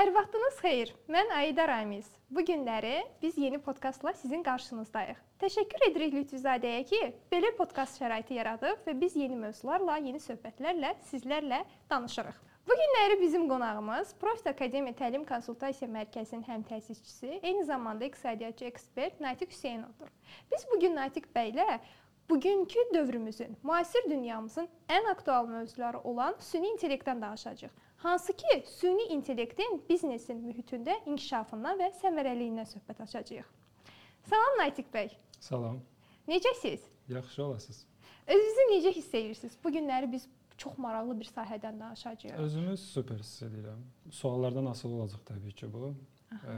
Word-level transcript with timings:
Hər 0.00 0.14
vaxtınız 0.16 0.60
xeyir. 0.62 0.90
Mən 1.12 1.28
Aida 1.36 1.66
Ramiz. 1.68 2.06
Bu 2.32 2.40
günləri 2.48 3.02
biz 3.20 3.36
yeni 3.36 3.58
podkastla 3.60 4.14
sizin 4.16 4.40
qarşınızdayıq. 4.42 5.18
Təşəkkür 5.42 5.82
edirik 5.90 6.14
Lütfüzadəyə 6.16 6.86
ki, 6.88 7.00
belə 7.28 7.50
podkast 7.58 8.00
şəraiti 8.00 8.38
yaradıb 8.38 8.80
və 8.86 8.94
biz 9.02 9.18
yeni 9.20 9.36
mövzularla, 9.36 9.98
yeni 10.00 10.16
söhbətlərlə 10.24 10.94
sizlərlə 11.10 11.58
danışırıq. 11.90 12.38
Bu 12.70 12.78
günləri 12.80 13.18
bizim 13.20 13.44
qonağımız 13.50 14.14
Profit 14.22 14.48
Akademiya 14.54 14.96
Təlim 15.02 15.26
Konsultasiya 15.28 15.90
Mərkəzinin 15.92 16.48
həm 16.48 16.64
təsisçisi, 16.72 17.36
eyni 17.42 17.66
zamanda 17.68 18.08
iqtisadiyyatçı 18.08 18.70
ekspert 18.72 19.20
Natiq 19.20 19.52
Hüseynovdur. 19.52 20.08
Biz 20.54 20.64
bu 20.72 20.80
gün 20.80 20.96
Natiq 20.96 21.28
bəylə 21.36 21.76
bugünkü 22.30 22.88
dövrümüzün, 22.94 23.56
müasir 23.62 24.10
dünyamızın 24.10 24.68
ən 24.88 25.12
aktual 25.12 25.46
mövzuları 25.46 26.00
olan 26.00 26.40
süni 26.40 26.72
intellektdən 26.72 27.20
danışacağıq. 27.20 27.89
Hansı 28.02 28.32
ki, 28.32 28.64
süni 28.66 29.02
intellektin 29.02 29.82
biznesin 29.88 30.38
mühitində 30.40 30.94
inkişafından 31.04 31.76
və 31.76 31.90
səmərəliyindən 32.00 32.68
söhbət 32.70 33.02
açacağıq. 33.04 33.48
Salam 34.30 34.56
Natiq 34.60 34.86
bəy. 34.94 35.10
Salam. 35.40 35.82
Necəsiz? 36.28 36.86
Yaxşı 37.08 37.44
olasınız. 37.44 37.82
Özünüzü 38.26 38.64
necə 38.70 38.92
hiss 38.96 39.14
edirsiniz? 39.14 39.58
Bu 39.64 39.72
günləri 39.74 40.08
biz 40.12 40.24
çox 40.56 40.78
maraqlı 40.78 41.18
bir 41.20 41.28
sahədən 41.28 41.80
danışacağıq. 41.80 42.40
Özümü 42.40 42.76
super 42.76 43.18
hiss 43.20 43.42
edirəm. 43.42 43.84
Suallardan 44.10 44.66
asılı 44.72 44.94
olacaq 45.02 45.20
təbii 45.34 45.52
ki 45.52 45.72
bu. 45.72 45.94
Ə, 46.30 46.56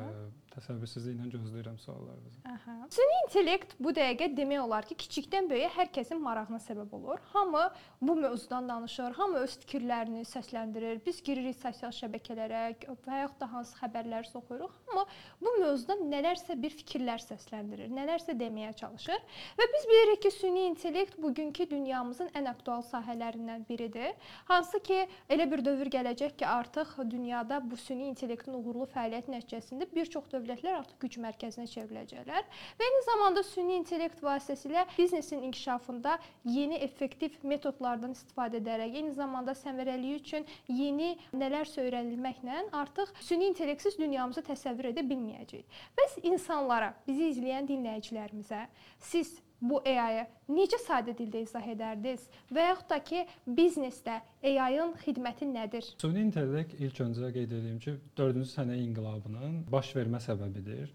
təsəvvürsüzlüklə 0.52 1.30
gözləyirəm 1.32 1.78
suallarınızı. 1.80 2.40
Aha. 2.44 2.74
Süni 2.92 3.14
intellekt 3.22 3.70
bu 3.80 3.88
dəqiqə 3.96 4.26
demək 4.36 4.60
olar 4.60 4.84
ki, 4.84 4.98
kiçikdən 5.00 5.46
böyüyə 5.48 5.70
hər 5.72 5.88
kəsin 5.94 6.18
marağına 6.20 6.58
səbəb 6.60 6.92
olur. 6.98 7.22
Hamı 7.32 7.62
bu 8.02 8.16
mövzudan 8.20 8.68
danışır, 8.68 9.16
hamı 9.16 9.40
öz 9.46 9.54
fikirlərini 9.62 10.26
səsləndirir. 10.28 11.00
Biz 11.06 11.22
giririk 11.24 11.56
sosial 11.56 11.94
şəbəkələrə 11.96 12.60
və 12.84 13.20
yaxud 13.22 13.38
da 13.40 13.48
hansı 13.54 13.78
xəbərləri 13.78 14.34
oxuyuruq, 14.42 14.74
amma 14.92 15.06
bu 15.40 15.54
mövzuda 15.62 15.96
nələrsə 16.02 16.58
bir 16.60 16.76
fikirlər 16.82 17.24
səsləndirir, 17.24 17.88
nələrsə 17.96 18.36
deməyə 18.36 18.74
çalışır. 18.82 19.24
Və 19.56 19.68
biz 19.72 19.88
bilirik 19.88 20.22
ki, 20.26 20.34
süni 20.36 20.66
intellekt 20.68 21.16
bugünkü 21.22 21.70
dünyamızın 21.72 22.28
ən 22.36 22.50
aktual 22.52 22.84
sahələrindən 22.92 23.64
biridir. 23.72 24.12
Hansı 24.52 24.84
ki, 24.84 25.00
elə 25.32 25.48
bir 25.48 25.64
dövr 25.64 25.88
gələcək 25.96 26.36
ki, 26.36 26.46
artıq 26.46 26.98
dünyada 27.08 27.62
bu 27.64 27.80
süni 27.80 28.12
intellektin 28.12 28.60
uğurlu 28.60 28.84
fəaliyyət 28.92 29.32
nəticəsində 29.32 29.61
sayəsində 29.62 29.86
bir 29.94 30.08
çox 30.10 30.26
dövlətlər 30.32 30.80
artıq 30.80 30.98
güc 31.04 31.18
mərkəzinə 31.22 31.66
çevriləcəklər 31.70 32.46
və 32.78 32.86
eyni 32.86 33.02
zamanda 33.06 33.42
süni 33.46 33.76
intellekt 33.78 34.22
vasitəsilə 34.22 34.84
biznesin 34.96 35.42
inkişafında 35.48 36.18
yeni 36.44 36.80
effektiv 36.82 37.38
metodlardan 37.42 38.16
istifadə 38.16 38.58
edərək, 38.60 38.96
eyni 38.98 39.14
zamanda 39.14 39.54
səmərəliyi 39.54 40.18
üçün 40.20 40.46
yeni 40.68 41.14
nələrsə 41.32 41.84
öyrənilməklə 41.86 42.66
artıq 42.82 43.14
süni 43.20 43.50
intellektsiz 43.52 43.98
dünyamızı 44.00 44.44
təsəvvür 44.50 44.90
edə 44.92 45.06
bilməyəcəyik. 45.06 45.80
Bəs 45.98 46.18
insanlara, 46.22 46.92
bizi 47.06 47.30
izləyən 47.32 47.70
dinləyicilərimizə 47.70 48.66
siz 49.12 49.38
bu 49.62 49.78
AI-ı 49.86 50.26
necə 50.50 50.78
sadə 50.82 51.14
dildə 51.18 51.44
izah 51.46 51.66
edərdiniz 51.74 52.26
və 52.50 52.66
yaxud 52.66 52.88
da 52.90 52.98
ki, 53.10 53.22
biznesdə 53.46 54.18
AI-ın 54.42 54.96
xidməti 55.04 55.46
nədir? 55.48 55.86
Süni 56.02 56.26
intellekt 56.26 56.74
ilk 56.80 57.00
öncə 57.06 57.30
qeyd 57.36 57.54
edeyim 57.60 57.78
ki, 57.82 57.96
4-cü 58.18 58.48
sənə 58.56 58.76
inqilabının 58.82 59.62
baş 59.72 59.94
vermə 59.96 60.20
səbəbidir. 60.26 60.90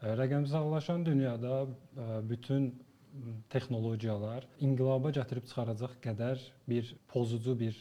Rəqəmsallaşan 0.00 1.04
dünyada 1.06 1.66
bütün 2.28 2.72
texnologiyalar 3.52 4.46
inqilaba 4.64 5.10
gətirib 5.14 5.46
çıxaracaq 5.50 5.96
qədər 6.04 6.42
bir 6.70 6.94
pozucu 7.10 7.56
bir 7.62 7.78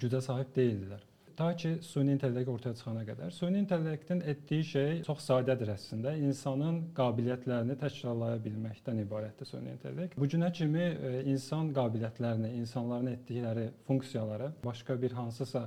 gücə 0.00 0.20
sahib 0.24 0.52
deyildilər. 0.56 1.02
Ta 1.36 1.56
ki 1.56 1.78
süni 1.80 2.12
intellekt 2.12 2.48
ortaya 2.48 2.74
çıxana 2.76 3.02
qədər. 3.08 3.30
Süni 3.32 3.62
intellektin 3.62 4.20
etdiyi 4.20 4.64
şey 4.68 4.90
çox 5.06 5.22
sadədir 5.24 5.70
əslində. 5.72 6.12
İnsanın 6.20 6.80
qabiliyyətlərini 6.96 7.76
təkrarlaya 7.80 8.40
bilməkdən 8.44 9.00
ibarətdir 9.06 9.48
süni 9.48 9.72
intellekt. 9.72 10.18
Bu 10.18 10.28
günə 10.28 10.52
kimi 10.52 10.82
e, 10.82 11.12
insan 11.32 11.72
qabiliyyətlərini, 11.76 12.52
insanların 12.60 13.14
etdikləri 13.14 13.70
funksiyaları 13.88 14.50
başqa 14.64 14.98
bir 15.02 15.16
hansısa 15.16 15.64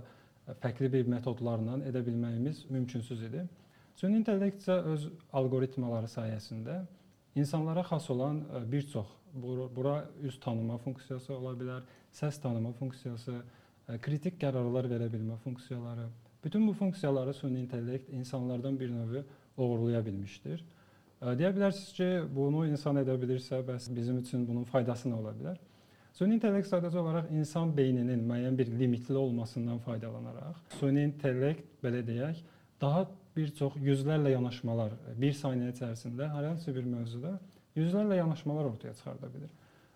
fərqli 0.62 0.92
bir 0.94 1.10
metodlarla 1.10 1.80
edə 1.90 2.06
bilməyimiz 2.06 2.66
mümkünsüz 2.70 3.26
idi. 3.30 3.48
Süni 3.98 4.22
intellekt 4.22 4.62
isə 4.62 4.78
öz 4.94 5.10
alqoritmaları 5.34 6.12
sayəsində 6.12 6.84
insanlara 7.36 7.82
xas 7.90 8.10
olan 8.14 8.44
e, 8.46 8.66
bir 8.72 8.88
çox 8.94 9.08
bura 9.36 10.06
üz 10.24 10.40
tanıma 10.40 10.78
funksiyası 10.78 11.34
ola 11.34 11.52
bilər, 11.60 11.82
səs 12.14 12.38
tanıma 12.42 12.72
funksiyası, 12.72 13.42
kritik 14.02 14.40
qərarlar 14.42 14.88
verə 14.90 15.10
bilmə 15.12 15.38
funksiyaları. 15.44 16.08
Bütün 16.44 16.68
bu 16.68 16.74
funksiyaları 16.74 17.34
süni 17.34 17.60
intellekt 17.60 18.10
insanlardan 18.10 18.80
bir 18.80 18.90
növ 18.92 19.24
oğurlaya 19.58 20.06
bilmişdir. 20.06 20.66
Deyə 21.22 21.50
bilərsiniz 21.56 21.94
ki, 21.98 22.08
bunu 22.36 22.66
insan 22.68 23.00
edə 23.02 23.16
bilirsə, 23.18 23.62
bəs 23.66 23.88
bizim 23.96 24.18
üçün 24.20 24.44
bunun 24.48 24.64
faydası 24.70 25.10
nə 25.10 25.16
ola 25.18 25.32
bilər? 25.34 25.58
Süni 26.14 26.38
intellekt 26.38 26.70
sadəcə 26.70 27.00
olaraq 27.02 27.32
insan 27.34 27.72
beyninin 27.78 28.22
müəyyən 28.30 28.58
bir 28.58 28.70
limitli 28.80 29.18
olmasından 29.18 29.80
faydalanaraq, 29.88 30.60
süni 30.80 31.04
intellekt 31.08 31.66
belə 31.84 32.04
deyək, 32.08 32.44
daha 32.82 33.08
bir 33.36 33.52
çox 33.58 33.76
yüzlərlə 33.84 34.32
yanaşmalar 34.36 34.94
bir 35.20 35.34
saniyə 35.36 35.74
içərisində 35.74 36.30
hər 36.36 36.50
hansı 36.52 36.76
bir 36.76 36.86
mövzuda 36.88 37.34
yüzlərlə 37.76 38.20
yanaşmalar 38.22 38.70
ortaya 38.70 38.94
çıxarda 38.94 39.32
bilər. 39.34 39.52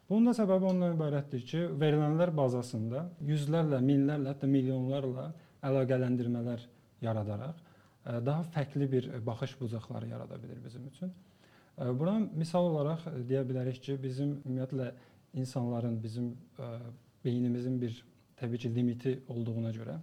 Bunun 0.09 0.31
da 0.31 0.33
səbəbi 0.33 0.65
ondan 0.71 0.95
ibarətdir 0.95 1.43
ki, 1.45 1.59
verilənlər 1.77 2.31
bazasında 2.33 3.03
yüzlərlə, 3.29 3.77
minlərlə, 3.85 4.31
hətta 4.33 4.47
milyonlarla 4.49 5.27
əlaqələndirmələr 5.69 6.63
yaradaraq 7.05 7.59
e, 7.59 8.15
daha 8.25 8.45
fərqli 8.55 8.87
bir 8.89 9.09
baxış 9.27 9.53
bucaqları 9.59 10.09
yarada 10.09 10.39
bilər 10.41 10.63
bizim 10.65 10.87
üçün. 10.89 11.13
E, 11.77 11.91
buna 11.99 12.17
misal 12.41 12.71
olaraq 12.71 13.05
deyə 13.29 13.43
bilərik 13.51 13.83
ki, 13.85 13.99
bizim 14.01 14.39
ümumiyyətlə 14.39 14.89
insanların, 15.43 16.01
bizim 16.01 16.31
e, 16.57 16.71
beynimizin 17.25 17.77
bir 17.81 18.01
təbii 18.41 18.65
ki, 18.65 18.75
limiti 18.75 19.19
olduğuna 19.29 19.75
görə 19.77 19.99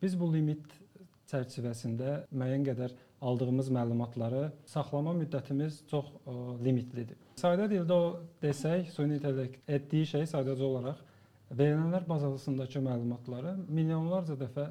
biz 0.00 0.16
bu 0.16 0.30
limit 0.32 0.64
çərçivəsində 1.28 2.22
müəyyən 2.32 2.64
qədər 2.64 2.96
aldığımız 3.20 3.68
məlumatları 3.76 4.46
saxlama 4.66 5.12
müddətimiz 5.20 5.82
çox 5.90 6.08
limitlidir. 6.64 7.18
Sadə 7.40 7.70
dildə 7.70 7.96
o 7.96 8.08
desək, 8.42 8.90
süni 8.92 9.16
intellekt 9.16 9.70
etdiyi 9.70 10.08
şey 10.10 10.26
sadəcə 10.28 10.64
olaraq 10.66 10.98
verilənlər 11.56 12.04
bazasındakı 12.08 12.82
məlumatları 12.84 13.54
milyonlarca 13.78 14.36
dəfə 14.42 14.66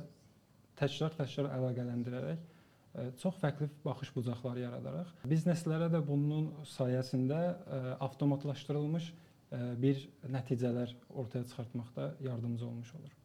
təkrar-təkrar 0.77 1.49
əlaqələndirərək 1.55 2.43
ə, 2.43 3.07
çox 3.21 3.39
fərqli 3.41 3.71
baxış 3.85 4.11
bucaqları 4.15 4.61
yaradaraq 4.67 5.25
bizneslərə 5.31 5.89
də 5.95 6.03
bunun 6.05 6.51
sayəsində 6.75 7.39
ə, 7.39 7.79
avtomatlaşdırılmış 8.05 9.09
ə, 9.09 9.63
bir 9.81 10.05
nəticələr 10.37 10.93
ortaya 11.09 11.49
çıxartmaqda 11.49 12.11
yardımcı 12.27 12.67
olmuş 12.69 12.93
olur. 12.99 13.15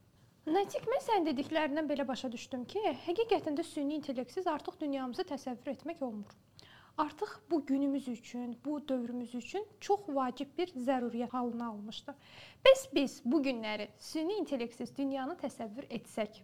Nətik 0.44 0.88
mən 0.88 1.04
sənin 1.04 1.28
dediklərindən 1.30 1.86
belə 1.88 2.04
başa 2.08 2.32
düşdüm 2.32 2.64
ki, 2.68 2.80
həqiqətən 3.06 3.60
də 3.60 3.64
süni 3.64 4.00
intellektsiz 4.00 4.48
artıq 4.48 4.80
dünyamızı 4.80 5.24
təsəvvür 5.30 5.70
etmək 5.76 6.02
olmur. 6.04 6.32
Artıq 6.98 7.28
bu 7.50 7.66
günümüz 7.66 8.08
üçün, 8.08 8.58
bu 8.64 8.88
dövrümüz 8.88 9.34
üçün 9.34 9.66
çox 9.80 10.00
vacib 10.08 10.48
bir 10.58 10.68
zəruriyyət 10.68 11.32
halını 11.34 11.66
almışdı. 11.66 12.14
Bəs 12.66 12.84
biz 12.94 13.16
bu 13.24 13.42
günləri 13.42 13.88
süni 13.98 14.36
intellektsiz 14.38 14.92
dünyanı 14.96 15.34
təsəvvür 15.40 15.88
etsək, 15.90 16.38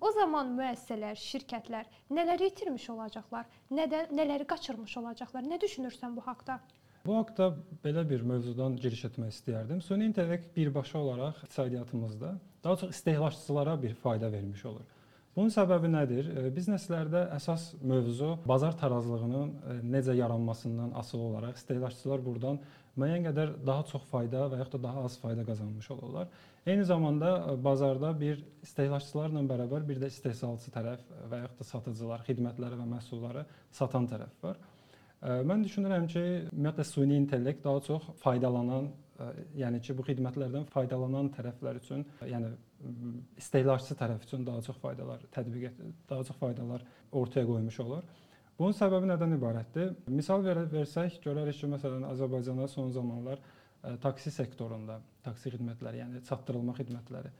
o 0.00 0.10
zaman 0.12 0.52
müəssisələr, 0.58 1.16
şirkətlər 1.16 1.88
nələri 2.10 2.50
itirmiş 2.52 2.90
olacaqlar? 2.92 3.48
Nədən 3.72 4.12
nələri 4.12 4.44
qaçırmış 4.46 4.96
olacaqlar? 5.00 5.46
Nə 5.48 5.60
düşünürsən 5.62 6.16
bu 6.16 6.26
haqqda? 6.26 6.58
Bu 7.06 7.16
haqqda 7.16 7.48
belə 7.84 8.04
bir 8.10 8.26
mövzudan 8.28 8.76
giriş 8.76 9.06
etmək 9.08 9.32
istəyərdim. 9.38 9.80
Süni 9.80 10.10
intellekt 10.10 10.56
birbaşa 10.56 10.98
olaraq 10.98 11.40
iqtisadiyyatımızda 11.44 12.34
daha 12.64 12.76
çox 12.76 12.90
istehlakçılara 12.90 13.82
bir 13.82 13.94
fayda 13.94 14.32
vermiş 14.32 14.64
olur. 14.64 14.84
Bunun 15.34 15.50
səbəbi 15.50 15.88
nədir? 15.90 16.28
Bizneslərdə 16.54 17.24
əsas 17.34 17.72
mövzu 17.82 18.36
bazar 18.46 18.76
tarazlığının 18.78 19.80
necə 19.90 20.14
yaranmasından 20.14 20.92
asılı 21.00 21.24
olaraq 21.26 21.56
istehlakçılar 21.58 22.20
burdan 22.22 22.60
müəyyən 22.94 23.24
qədər 23.26 23.54
daha 23.66 23.82
çox 23.88 24.04
fayda 24.12 24.44
və 24.52 24.60
yaxud 24.60 24.76
da 24.76 24.82
daha 24.84 25.02
az 25.08 25.16
fayda 25.18 25.42
qazanmış 25.48 25.88
olurlar. 25.90 26.28
Eyni 26.66 26.84
zamanda 26.86 27.32
bazarda 27.64 28.12
bir 28.20 28.44
istehlakçılarla 28.62 29.42
bərabər 29.50 29.88
bir 29.88 29.98
də 30.04 30.12
istehsalçı 30.14 30.70
tərəf 30.76 31.02
və 31.32 31.40
yaxud 31.42 31.58
da 31.58 31.66
satıcılar, 31.72 32.22
xidmətləri 32.28 32.78
və 32.78 32.86
məhsulları 32.92 33.42
satan 33.74 34.06
tərəf 34.12 34.38
var. 34.46 34.60
Mən 35.24 35.64
düşünürəm 35.66 36.06
ki, 36.14 36.22
ümumiyyətlə 36.52 36.84
süni 36.86 37.16
intellekt 37.16 37.64
daha 37.64 37.80
çox 37.82 38.06
faydalanan, 38.22 38.92
yəni 39.58 39.82
ki, 39.82 39.98
bu 39.98 40.06
xidmətlərdən 40.06 40.68
faydalanan 40.70 41.30
tərəflər 41.34 41.80
üçün, 41.80 42.06
yəni 42.28 42.52
istehlakçı 43.40 43.96
tərəf 43.98 44.26
üçün 44.26 44.44
daha 44.46 44.62
çox 44.66 44.76
faydalar 44.82 45.22
tətbiq 45.34 45.66
et, 45.70 45.80
daha 46.10 46.24
çox 46.24 46.36
faydalar 46.40 46.84
ortaya 47.12 47.46
qoymuş 47.48 47.80
olur. 47.84 48.04
Bunun 48.58 48.76
səbəbi 48.78 49.08
nədən 49.10 49.34
ibarətdir? 49.38 49.94
Misal 50.14 50.44
ver 50.44 50.62
versək, 50.70 51.18
görərik 51.24 51.58
ki, 51.58 51.70
məsələn, 51.72 52.04
Azərbaycanda 52.12 52.68
son 52.70 52.92
zamanlar 52.94 53.40
taksi 54.02 54.30
sektorunda, 54.30 55.00
taksi 55.24 55.50
xidmətləri, 55.56 56.04
yəni 56.04 56.22
çatdırılma 56.28 56.76
xidmətləri, 56.78 57.32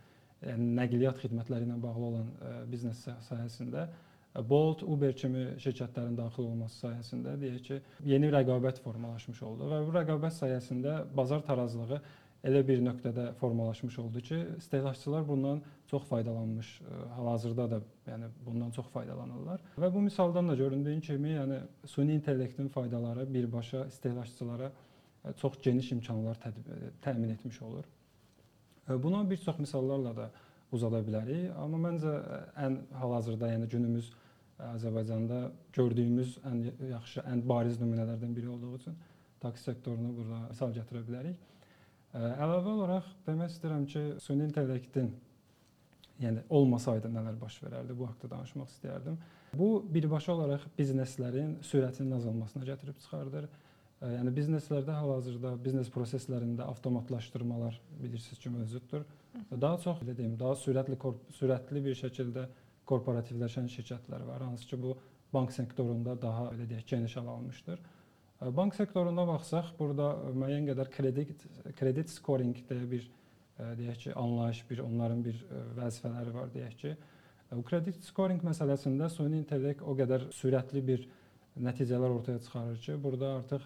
yəni 0.48 0.72
nəqliyyat 0.80 1.22
xidmətləri 1.22 1.68
ilə 1.68 1.78
bağlı 1.84 2.10
olan 2.10 2.34
biznes 2.72 3.06
sahəsində 3.28 3.86
Bolt, 4.34 4.80
Uber 4.82 5.12
kimi 5.14 5.44
şirkətlərin 5.62 6.16
daxil 6.18 6.48
olması 6.48 6.88
sayəsində 6.88 7.36
deyək 7.38 7.60
ki, 7.68 7.76
yeni 8.10 8.32
rəqabət 8.34 8.80
formalaşmış 8.82 9.42
oldu 9.46 9.68
və 9.70 9.78
bu 9.86 9.92
rəqabət 9.94 10.34
sayəsində 10.40 10.96
bazar 11.14 11.44
tarazlığı 11.46 12.00
elə 12.44 12.60
bir 12.68 12.82
nöqtədə 12.84 13.32
formalaşmış 13.40 13.98
oldu 13.98 14.20
ki, 14.20 14.38
istehlakçılar 14.58 15.28
bundan 15.28 15.62
çox 15.90 16.04
faydalanmış, 16.08 16.80
e, 16.80 17.08
hal-hazırda 17.16 17.70
da 17.70 17.80
yəni 18.06 18.30
bundan 18.46 18.70
çox 18.70 18.88
faydalanırlar. 18.92 19.60
Və 19.80 19.92
bu 19.94 20.00
misaldan 20.04 20.48
da 20.48 20.54
göründüyü 20.54 21.00
kimi, 21.00 21.34
yəni 21.38 21.60
süni 21.86 22.14
intellektin 22.14 22.68
faydaları 22.68 23.34
birbaşa 23.34 23.86
istehlakçılara 23.86 24.72
e, 25.24 25.32
çox 25.32 25.60
geniş 25.62 25.92
imkanlar 25.92 26.40
tədbir, 26.42 26.90
təmin 27.02 27.32
etmiş 27.36 27.62
olur. 27.62 27.84
E, 28.88 29.02
Buna 29.02 29.30
bir 29.30 29.36
çox 29.36 29.58
misallarla 29.58 30.16
da 30.16 30.30
uzada 30.72 31.00
bilərik, 31.06 31.48
amma 31.56 31.80
məncə 31.88 32.12
ən 32.66 32.78
hal-hazırda, 33.00 33.48
yəni 33.54 33.70
günümüz 33.70 34.12
Azərbaycanda 34.58 35.48
gördüyümüz 35.72 36.38
ən 36.46 36.62
yaxşı, 36.90 37.24
ən 37.26 37.42
bariz 37.48 37.80
nümunələrdən 37.80 38.36
biri 38.36 38.48
olduğu 38.48 38.76
üçün 38.76 38.94
taksi 39.40 39.64
sektorunu 39.70 40.12
burada 40.16 40.48
misal 40.48 40.72
gətirə 40.76 41.02
bilərik. 41.08 41.40
Əlavə 42.14 42.70
olaraq 42.70 43.06
demək 43.26 43.50
istəyirəm 43.56 43.86
ki, 43.90 44.02
süni 44.22 44.46
intellektin 44.46 45.08
yəni 46.22 46.44
olmasaydı 46.54 47.10
nələr 47.10 47.40
baş 47.40 47.56
verərdi? 47.64 47.96
Bu 47.98 48.06
haqqda 48.06 48.30
danışmaq 48.36 48.70
istəyərdim. 48.70 49.16
Bu 49.58 49.68
birbaşa 49.96 50.34
olaraq 50.36 50.68
bizneslərin 50.78 51.56
sürətinin 51.66 52.14
azalmasına 52.14 52.68
gətirib 52.68 53.00
çıxardır. 53.02 53.48
Yəni 54.04 54.34
bizneslərdə 54.36 54.94
hal-hazırda 54.94 55.56
biznes 55.64 55.90
proseslərində 55.90 56.68
avtomatlaşdırmalar 56.70 57.80
bilirsiniz 58.02 58.38
ki, 58.42 58.52
mövcuddur. 58.52 59.04
Daha 59.50 59.78
çox 59.82 60.02
belə 60.04 60.14
deyim, 60.18 60.38
daha 60.38 60.54
sürətli 60.60 60.98
sürətli 61.34 61.82
bir 61.82 61.98
şəkildə 61.98 62.46
korporativləşən 62.86 63.66
şirkətlər 63.74 64.26
var, 64.28 64.44
hansı 64.44 64.68
ki, 64.70 64.78
bu 64.82 64.94
bank 65.34 65.54
sektorunda 65.56 66.14
daha 66.22 66.50
belə 66.52 66.68
deyək, 66.70 66.86
geniş 66.94 67.16
hal 67.18 67.32
almışdır. 67.38 67.80
Bank 68.52 68.74
sektoruna 68.76 69.24
baxsaq, 69.28 69.70
burada 69.78 70.10
müəyyən 70.36 70.66
qədər 70.68 70.90
kredit 70.92 71.44
kredit 71.78 72.10
scoring 72.12 72.56
deyə 72.68 72.86
bir 72.90 73.06
deyək 73.78 74.00
ki, 74.02 74.14
anlayış, 74.18 74.64
bir 74.70 74.82
onların 74.84 75.22
bir 75.24 75.38
vəzifələri 75.78 76.34
var 76.34 76.50
deyək 76.52 76.74
ki. 76.82 76.94
Bu 77.54 77.62
kredit 77.64 78.02
scoring 78.04 78.42
məsələsində 78.44 79.08
süni 79.12 79.38
intellekt 79.40 79.84
o 79.84 79.94
qədər 79.96 80.26
sürətli 80.34 80.82
bir 80.84 81.06
nəticələr 81.62 82.16
ortaya 82.18 82.42
çıxarır 82.42 82.82
ki, 82.84 82.98
burada 83.04 83.30
artıq 83.38 83.64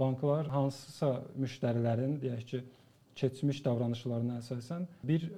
banklar 0.00 0.48
hansısa 0.54 1.10
müştərilərin 1.40 2.16
deyək 2.22 2.46
ki, 2.52 2.62
keçmiş 3.18 3.60
davranışlarına 3.66 4.40
əsasən 4.40 4.86
bir 5.04 5.28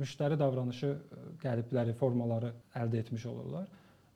müştəri 0.00 0.38
davranışı 0.40 0.94
qəlibləri, 1.42 1.92
formaları 1.98 2.54
əldə 2.78 3.02
etmiş 3.04 3.26
olurlar. 3.26 3.66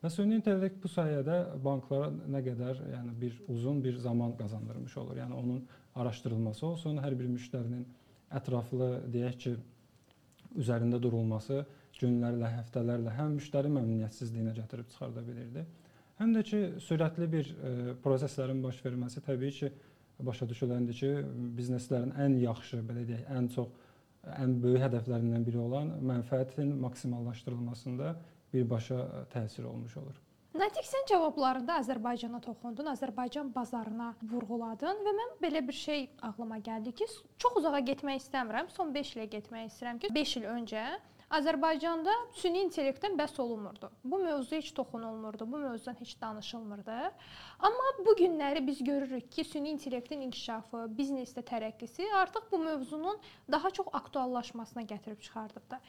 Və 0.06 0.10
süni 0.14 0.36
intellekt 0.38 0.76
bu 0.78 0.86
sayədə 0.86 1.36
banklara 1.64 2.12
nə 2.30 2.38
qədər, 2.46 2.78
yəni 2.92 3.12
bir 3.18 3.38
uzun 3.50 3.80
bir 3.82 3.96
zaman 3.98 4.36
qazandırmış 4.38 4.92
olur. 5.02 5.16
Yəni 5.18 5.34
onun 5.34 5.64
araşdırılması 5.98 6.66
olsun, 6.66 7.00
hər 7.02 7.16
bir 7.18 7.26
müştərinin 7.32 7.80
ətraflı 8.38 8.86
deyək 9.10 9.38
ki, 9.42 9.54
üzərində 10.62 11.00
durulması 11.02 11.64
günlərlə, 11.98 12.52
həftələrlə 12.60 13.16
həm 13.16 13.34
müştəri 13.40 13.72
məmnuniyyətsizliyinə 13.74 14.52
gətirib 14.60 14.92
çıxarda 14.92 15.26
bilirdi. 15.26 15.66
Həm 16.20 16.36
də 16.38 16.44
ki, 16.52 16.62
sürətli 16.86 17.28
bir 17.34 17.50
ə, 17.50 17.74
proseslərin 18.06 18.62
baş 18.62 18.78
verməsi 18.86 19.24
təbii 19.26 19.58
ki, 19.58 19.72
başa 20.30 20.46
düşüləndir 20.46 21.00
ki, 21.00 21.12
bizneslərin 21.58 22.14
ən 22.28 22.38
yaxşı, 22.44 22.84
belə 22.86 23.02
deyək, 23.10 23.26
ən 23.40 23.50
çox 23.58 23.74
ən 24.38 24.54
böyük 24.62 24.86
hədəflərindən 24.86 25.50
biri 25.50 25.58
olan 25.66 25.96
mənfəətin 26.14 26.76
maksimallaşdırılmasında 26.86 28.14
birbaşa 28.52 29.26
təsir 29.34 29.64
olmuş 29.64 29.96
olur. 29.96 30.22
Natiq 30.56 30.86
sən 30.88 31.04
cavablarında 31.10 31.74
Azərbaycana 31.82 32.38
toxundun, 32.40 32.86
Azərbaycan 32.94 33.50
bazarına 33.54 34.14
vurğuladın 34.30 35.02
və 35.04 35.12
mən 35.18 35.34
belə 35.42 35.60
bir 35.68 35.76
şey 35.76 36.06
ağlıma 36.28 36.58
gəldi 36.64 36.94
ki, 36.96 37.08
çox 37.42 37.58
uzağa 37.60 37.82
getmək 37.90 38.22
istəmirəm, 38.22 38.70
son 38.72 38.94
5 38.94 39.10
ilə 39.18 39.26
getmək 39.34 39.68
istəyirəm 39.68 40.00
ki, 40.00 40.12
5 40.16 40.36
il 40.40 40.48
öncə 40.54 40.86
Azərbaycanda 41.34 42.12
süni 42.38 42.60
intellektdən 42.62 43.16
bəhs 43.18 43.40
olunmurdu. 43.42 43.88
Bu 44.04 44.18
mövzuya 44.22 44.60
heç 44.60 44.68
toxunulmurdu, 44.76 45.46
bu 45.52 45.58
mövzudan 45.58 45.96
heç 45.98 46.12
danışılmırdı. 46.20 46.98
Amma 47.58 47.88
bu 48.06 48.14
günləri 48.20 48.66
biz 48.66 48.84
görürük 48.84 49.32
ki, 49.32 49.44
süni 49.44 49.72
intellektin 49.74 50.20
inkişafı, 50.20 50.84
biznesdə 50.98 51.42
tərəqqisi 51.50 52.06
artıq 52.20 52.46
bu 52.52 52.58
mövzunun 52.58 53.18
daha 53.52 53.70
çox 53.70 53.90
aktuallaşmasına 53.92 54.86
gətirib 54.94 55.20
çıxardıbdı. 55.26 55.82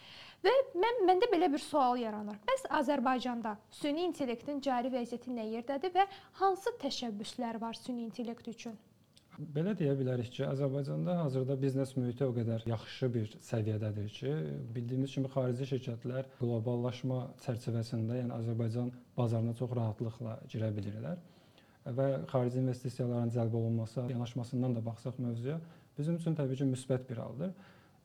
Və 0.43 0.57
mən 0.73 1.05
məndə 1.05 1.29
belə 1.29 1.53
bir 1.53 1.61
sual 1.61 2.01
yaranır. 2.01 2.41
Bəs 2.49 2.65
Azərbaycanda 2.81 3.57
süni 3.69 4.09
intellektin 4.09 4.61
cari 4.61 4.89
vəziyyəti 4.89 5.37
nə 5.37 5.49
yerdədir 5.53 5.93
və 5.93 6.09
hansı 6.41 6.73
təşəbbüslər 6.81 7.61
var 7.61 7.77
süni 7.85 8.09
intellekt 8.09 8.47
üçün? 8.47 8.77
Belə 9.37 9.75
deyə 9.77 9.91
bilərik 9.93 10.31
ki, 10.33 10.41
Azərbaycanda 10.49 11.13
hazırda 11.19 11.53
biznes 11.61 11.91
mühiti 11.93 12.25
o 12.25 12.31
qədər 12.33 12.63
yaxşı 12.65 13.09
bir 13.13 13.35
səviyyədədir 13.45 14.07
ki, 14.15 14.31
bildiyimiz 14.73 15.13
kimi 15.13 15.29
xarici 15.29 15.67
şirkətlər 15.75 16.31
qloballaşma 16.39 17.19
çərçivəsində, 17.43 18.17
yəni 18.17 18.33
Azərbaycan 18.33 18.89
bazarına 19.17 19.53
çox 19.61 19.77
rahatlıqla 19.77 20.39
girə 20.49 20.71
bilirlər 20.79 21.21
və 21.99 22.09
xarici 22.33 22.63
investisiyaların 22.63 23.29
cəlb 23.37 23.53
olunması 23.61 24.09
yanaşmasından 24.09 24.75
da 24.75 24.85
baxsaq 24.89 25.21
mövzuya 25.21 25.61
bizim 25.99 26.17
üçün 26.17 26.33
təbii 26.35 26.57
ki, 26.57 26.71
müsbət 26.73 27.05
bir 27.09 27.21
haldır. 27.21 27.53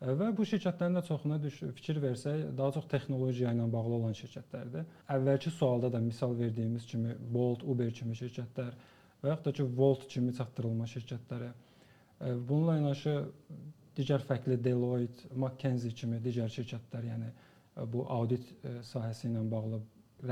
Və 0.02 0.29
bu 0.37 0.44
şirkətlərin 0.52 0.99
də 0.99 1.06
çoxuna 1.08 1.40
fikir 1.79 2.00
versək, 2.02 2.49
daha 2.58 2.76
çox 2.76 2.93
texnologiya 2.93 3.56
ilə 3.56 3.73
bağlı 3.73 4.02
olan 4.02 4.17
şirkətlərdir. 4.19 4.84
Əvvəlki 5.17 5.50
sualda 5.56 5.93
da 5.93 6.00
misal 6.02 6.37
verdiyimiz 6.38 6.87
kimi 6.93 7.17
Bolt, 7.32 7.62
Uber 7.64 7.93
kimi 7.94 8.17
şirkətlər 8.19 8.75
və 9.22 9.32
yaxud 9.32 9.46
da 9.46 9.52
ki, 9.58 9.69
Volt 9.76 10.08
kimi 10.10 10.34
çatdırılma 10.36 10.88
şirkətlərə. 10.90 11.52
E, 11.52 12.34
bununla 12.48 12.76
yanaşı 12.80 13.16
digər 13.96 14.24
fərqli 14.28 14.58
Deloitte, 14.64 15.30
McKinsey 15.36 15.94
kimi 15.94 16.20
digər 16.24 16.50
şirkətlər, 16.52 17.08
yəni 17.12 17.30
e, 17.30 17.86
bu 17.92 18.06
audit 18.10 18.50
e, 18.64 18.78
sahəsi 18.86 19.28
ilə 19.30 19.44
bağlı, 19.50 19.80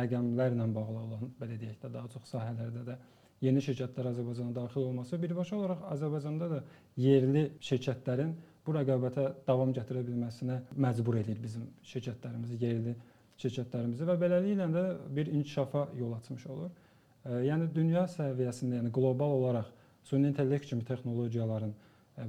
rəqəmlərlə 0.01 0.69
bağlı 0.75 1.01
olan, 1.07 1.33
belə 1.41 1.59
deyək 1.61 1.81
də, 1.85 1.95
daha 1.97 2.11
çox 2.13 2.35
sahələrdə 2.35 2.85
də 2.91 2.99
yeni 3.45 3.63
şirkətlər 3.65 4.11
Azərbaycana 4.11 4.55
daxil 4.55 4.85
olması 4.85 5.19
birbaşa 5.23 5.57
olaraq 5.57 5.87
Azərbaycanda 5.95 6.49
da 6.51 6.59
yerli 7.01 7.47
şirkətlərin 7.65 8.35
bu 8.67 8.75
rəqabətə 8.77 9.27
davam 9.47 9.73
gətirə 9.77 10.03
bilməsinə 10.07 10.61
məcbur 10.77 11.17
edir 11.23 11.41
bizim 11.43 11.65
şirkətlərimizi, 11.93 12.59
yerli 12.61 12.95
şirkətlərimizi 13.41 14.09
və 14.09 14.17
beləliklə 14.21 14.69
də 14.75 14.85
bir 15.17 15.33
inkişafa 15.33 15.89
yol 15.99 16.13
açmış 16.19 16.47
olur. 16.53 16.71
Yəni 17.29 17.69
dünya 17.75 18.07
səviyyəsində, 18.09 18.81
yəni 18.81 18.91
qlobal 18.95 19.35
olaraq 19.37 19.69
süni 20.09 20.31
intellekt 20.31 20.71
kimi 20.71 20.85
texnologiyaların 20.89 21.75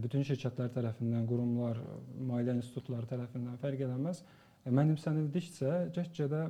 bütün 0.04 0.26
şirkətlər 0.28 0.72
tərəfindən, 0.76 1.24
qurumlar, 1.30 1.80
maliyyə 2.28 2.58
institutları 2.60 3.08
tərəfindən 3.10 3.60
fərq 3.62 3.86
eləməz 3.88 4.22
mənimsənildikcə 4.70 5.72
get-gedə 5.96 6.44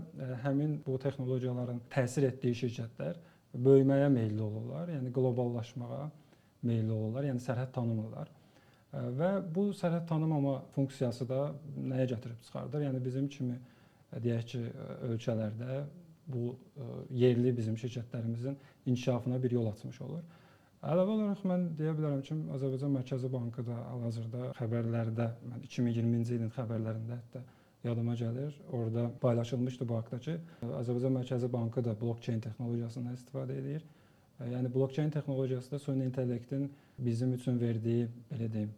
həmin 0.43 0.79
bu 0.85 0.97
texnologiyaların 1.01 1.79
təsir 1.93 2.27
etdiyi 2.27 2.57
şirkətlər 2.63 3.21
böyüməyə 3.55 4.09
meylli 4.11 4.41
olurlar, 4.43 4.89
yəni 4.91 5.13
qloballaşmağa 5.15 6.03
meylli 6.67 6.91
olurlar, 6.91 7.29
yəni 7.29 7.41
sərhəd 7.43 7.71
tanımırlar. 7.77 8.29
Və 8.91 9.31
bu 9.55 9.69
sərhəd 9.75 10.03
tanımama 10.09 10.57
funksiyası 10.75 11.27
da 11.29 11.41
nəyə 11.77 12.09
gətirib 12.11 12.41
çıxardır? 12.47 12.87
Yəni 12.89 13.03
bizim 13.05 13.29
kimi 13.31 13.57
deyək 14.11 14.47
ki, 14.51 14.63
ölkələrdə 15.07 15.83
bu 16.27 16.55
e, 16.77 16.83
yerli 17.23 17.57
bizim 17.57 17.75
şirkətlərimizin 17.75 18.55
inkişafına 18.85 19.43
bir 19.43 19.51
yol 19.51 19.71
açmış 19.71 20.01
olur. 20.01 20.23
Əlavə 20.81 21.13
olaraq 21.13 21.41
mən 21.45 21.65
deyə 21.77 21.93
bilərəm 21.93 22.21
ki, 22.25 22.35
Azərbaycan 22.55 22.93
Mərkəzi 22.95 23.29
Bankı 23.29 23.65
da 23.67 23.75
hal-hazırda 23.91 24.47
xəbərlərdə, 24.57 25.27
mən 25.51 25.65
2020-ci 25.67 26.37
ilin 26.39 26.53
xəbərlərində 26.55 27.17
hətta 27.19 27.41
yadıma 27.83 28.15
gəlir, 28.17 28.55
orada 28.73 29.03
paylaşılmışdı 29.21 29.87
bu 29.89 29.99
haqqda 29.99 30.19
ki, 30.25 30.37
Azərbaycan 30.79 31.13
Mərkəzi 31.19 31.51
Bankı 31.53 31.83
da 31.85 31.93
blockchain 32.01 32.41
texnologiyasından 32.41 33.17
istifadə 33.19 33.59
edir. 33.61 33.85
E, 34.39 34.49
yəni 34.55 34.73
blockchain 34.73 35.13
texnologiyası 35.13 35.71
da 35.71 35.79
süni 35.79 36.09
intellektin 36.09 36.71
bizim 36.97 37.33
üçün 37.37 37.61
verdiyi, 37.61 38.07
belə 38.31 38.49
deyim, 38.53 38.73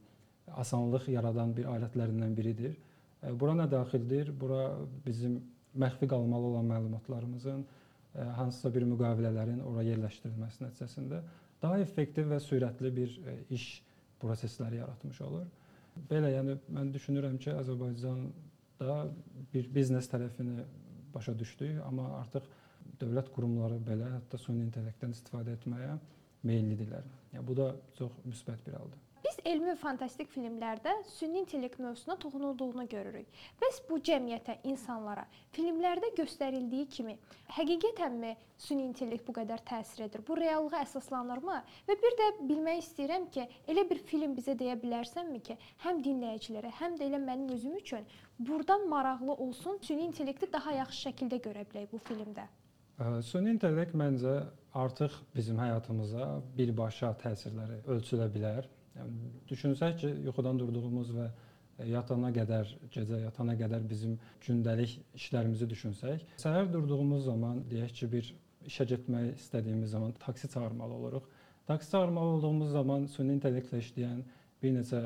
asanlıq 0.66 1.08
yaradan 1.16 1.56
bir 1.56 1.72
alətlərindən 1.72 2.36
biridir. 2.36 2.76
E, 3.24 3.32
bura 3.40 3.56
nə 3.62 3.70
daxildir? 3.72 4.36
Bura 4.40 4.74
bizim 5.06 5.40
məxfi 5.80 6.08
qalmalı 6.08 6.52
olan 6.52 6.66
məlumatlarımızın 6.66 7.64
e, 7.64 8.22
hansısa 8.40 8.74
bir 8.76 8.86
müqavilələrin 8.92 9.64
ora 9.66 9.84
yerləşdirilməsi 9.88 10.66
nəticəsində 10.66 11.22
daha 11.64 11.80
effektiv 11.80 12.30
və 12.32 12.40
sürətli 12.44 12.94
bir 12.96 13.18
e, 13.28 13.38
iş 13.58 13.68
prosesləri 14.22 14.82
yaratmış 14.82 15.22
olur. 15.22 15.46
Belə, 16.10 16.32
yəni 16.34 16.58
mən 16.74 16.90
düşünürəm 16.94 17.38
ki, 17.42 17.54
Azərbaycanda 17.60 18.98
bir 19.54 19.70
biznes 19.76 20.10
tərəfini 20.12 20.64
başa 21.14 21.36
düşdük, 21.40 21.78
amma 21.86 22.10
artıq 22.22 22.48
dövlət 23.02 23.30
qurumları 23.36 23.80
belə 23.86 24.10
hətta 24.16 24.40
süni 24.42 24.66
intellektdən 24.68 25.14
istifadə 25.16 25.56
etməyə 25.58 25.98
meyllidirlər. 26.48 27.06
Yəni 27.34 27.48
bu 27.48 27.58
da 27.58 27.72
çox 27.98 28.16
müsbət 28.26 28.66
bir 28.68 28.80
haldır. 28.80 29.13
Biz 29.24 29.38
elmi 29.48 29.74
fantastik 29.80 30.28
filmlərdə 30.34 30.92
süni 31.08 31.40
intellekt 31.40 31.78
mövzusuna 31.80 32.18
toxunulduğunu 32.20 32.84
görürük. 32.92 33.28
Bəs 33.62 33.78
bu 33.88 34.00
cəmiyyətə, 34.04 34.58
insanlara 34.68 35.24
filmlərdə 35.56 36.10
göstərildiyi 36.18 36.88
kimi 36.92 37.16
həqiqətənmi 37.56 38.34
süni 38.66 38.84
intellekt 38.90 39.24
bu 39.28 39.36
qədər 39.38 39.64
təsir 39.70 40.04
edir? 40.10 40.26
Bu 40.28 40.36
reallığa 40.42 40.82
əsaslanırmı? 40.84 41.62
Və 41.88 41.98
bir 42.04 42.18
də 42.20 42.28
bilmək 42.50 42.84
istəyirəm 42.84 43.30
ki, 43.32 43.48
elə 43.72 43.88
bir 43.90 44.04
film 44.12 44.36
bizə 44.36 44.58
deyə 44.60 44.76
bilərsənmi 44.84 45.40
ki, 45.48 45.58
həm 45.86 46.04
dinləyicilərə, 46.04 46.74
həm 46.82 47.00
də 47.00 47.08
elə 47.08 47.24
mənim 47.24 47.56
özüm 47.56 47.80
üçün 47.80 48.04
burdan 48.40 48.90
maraqlı 48.92 49.40
olsun, 49.48 49.80
süni 49.88 50.10
intellekti 50.12 50.52
daha 50.52 50.76
yaxşı 50.82 51.08
şəkildə 51.08 51.40
görə 51.48 51.64
bilək 51.72 51.88
bu 51.96 52.04
filmdə? 52.12 52.50
Süni 53.32 53.56
intellekt 53.56 53.96
məncə 53.96 54.38
artıq 54.76 55.16
bizim 55.36 55.58
həyatımıza 55.64 56.28
birbaşa 56.58 57.16
təsirləri 57.24 57.86
ölçülə 57.88 58.28
bilər. 58.36 58.68
Yəni 58.98 59.32
düşünsək 59.50 59.98
ki, 60.02 60.12
yuxudan 60.28 60.60
durduğumuz 60.62 61.14
və 61.16 61.30
yatana 61.90 62.30
qədər, 62.36 62.70
gecə 62.94 63.24
yatana 63.24 63.56
qədər 63.58 63.86
bizim 63.90 64.18
gündəlik 64.46 65.00
işlərimizi 65.18 65.70
düşünsək, 65.70 66.26
səhər 66.44 66.70
durduğumuz 66.74 67.26
zaman 67.26 67.64
deyək 67.72 67.96
ki, 68.00 68.10
bir 68.12 68.34
işə 68.70 68.86
getmək 68.90 69.34
istədiyimiz 69.40 69.96
zaman 69.96 70.14
taksi 70.20 70.50
çağırmalı 70.54 70.94
oluruq. 70.94 71.24
Taksi 71.68 71.92
çağırmalı 71.92 72.38
olduğumuz 72.38 72.72
zaman 72.72 73.06
süni 73.12 73.38
intellektlə 73.38 73.80
işləyən 73.84 74.22
bir 74.64 74.76
neçə 74.78 75.02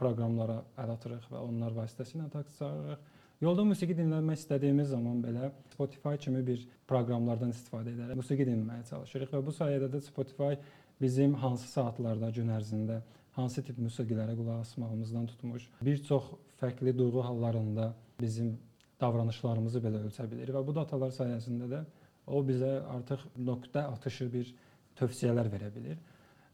proqramlara 0.00 0.60
əl 0.80 0.92
atırıq 0.94 1.26
və 1.32 1.40
onlar 1.48 1.74
vasitəsilə 1.76 2.30
taksi 2.32 2.58
çağırırıq. 2.58 3.10
Yolda 3.42 3.64
musiqi 3.66 3.96
dinləmək 3.98 4.38
istədiyimiz 4.38 4.92
zaman 4.94 5.18
belə 5.24 5.50
Spotify 5.72 6.14
kimi 6.24 6.44
bir 6.46 6.62
proqramlardan 6.88 7.50
istifadə 7.50 7.90
edərək 7.90 8.20
musiqi 8.20 8.46
dinləməyə 8.46 8.84
çalışırıq 8.90 9.32
və 9.34 9.40
bu 9.46 9.54
sayədə 9.56 9.88
də 9.92 10.00
Spotify 10.06 10.60
bizim 11.00 11.34
hansı 11.34 11.66
saatlarda 11.68 12.30
gün 12.30 12.52
ərzində 12.54 13.00
hansı 13.36 13.64
tip 13.66 13.78
musiqilərə 13.78 14.36
qulaq 14.38 14.60
asmağımızdan 14.66 15.26
tutmuş 15.32 15.68
bir 15.88 16.02
çox 16.08 16.30
fərqli 16.60 16.96
duyğu 16.98 17.24
hallarında 17.24 17.92
bizim 18.20 18.54
davranışlarımızı 19.00 19.82
belə 19.82 20.04
ölçə 20.06 20.28
bilir 20.30 20.52
və 20.54 20.62
bu 20.66 20.74
datalar 20.76 21.12
sayəsində 21.16 21.68
də 21.72 21.82
o 22.26 22.42
bizə 22.46 22.72
artıq 22.96 23.24
nöqtə 23.48 23.86
atışı 23.96 24.28
bir 24.32 24.52
tövsiyələr 24.98 25.48
verə 25.52 25.70
bilir. 25.74 25.98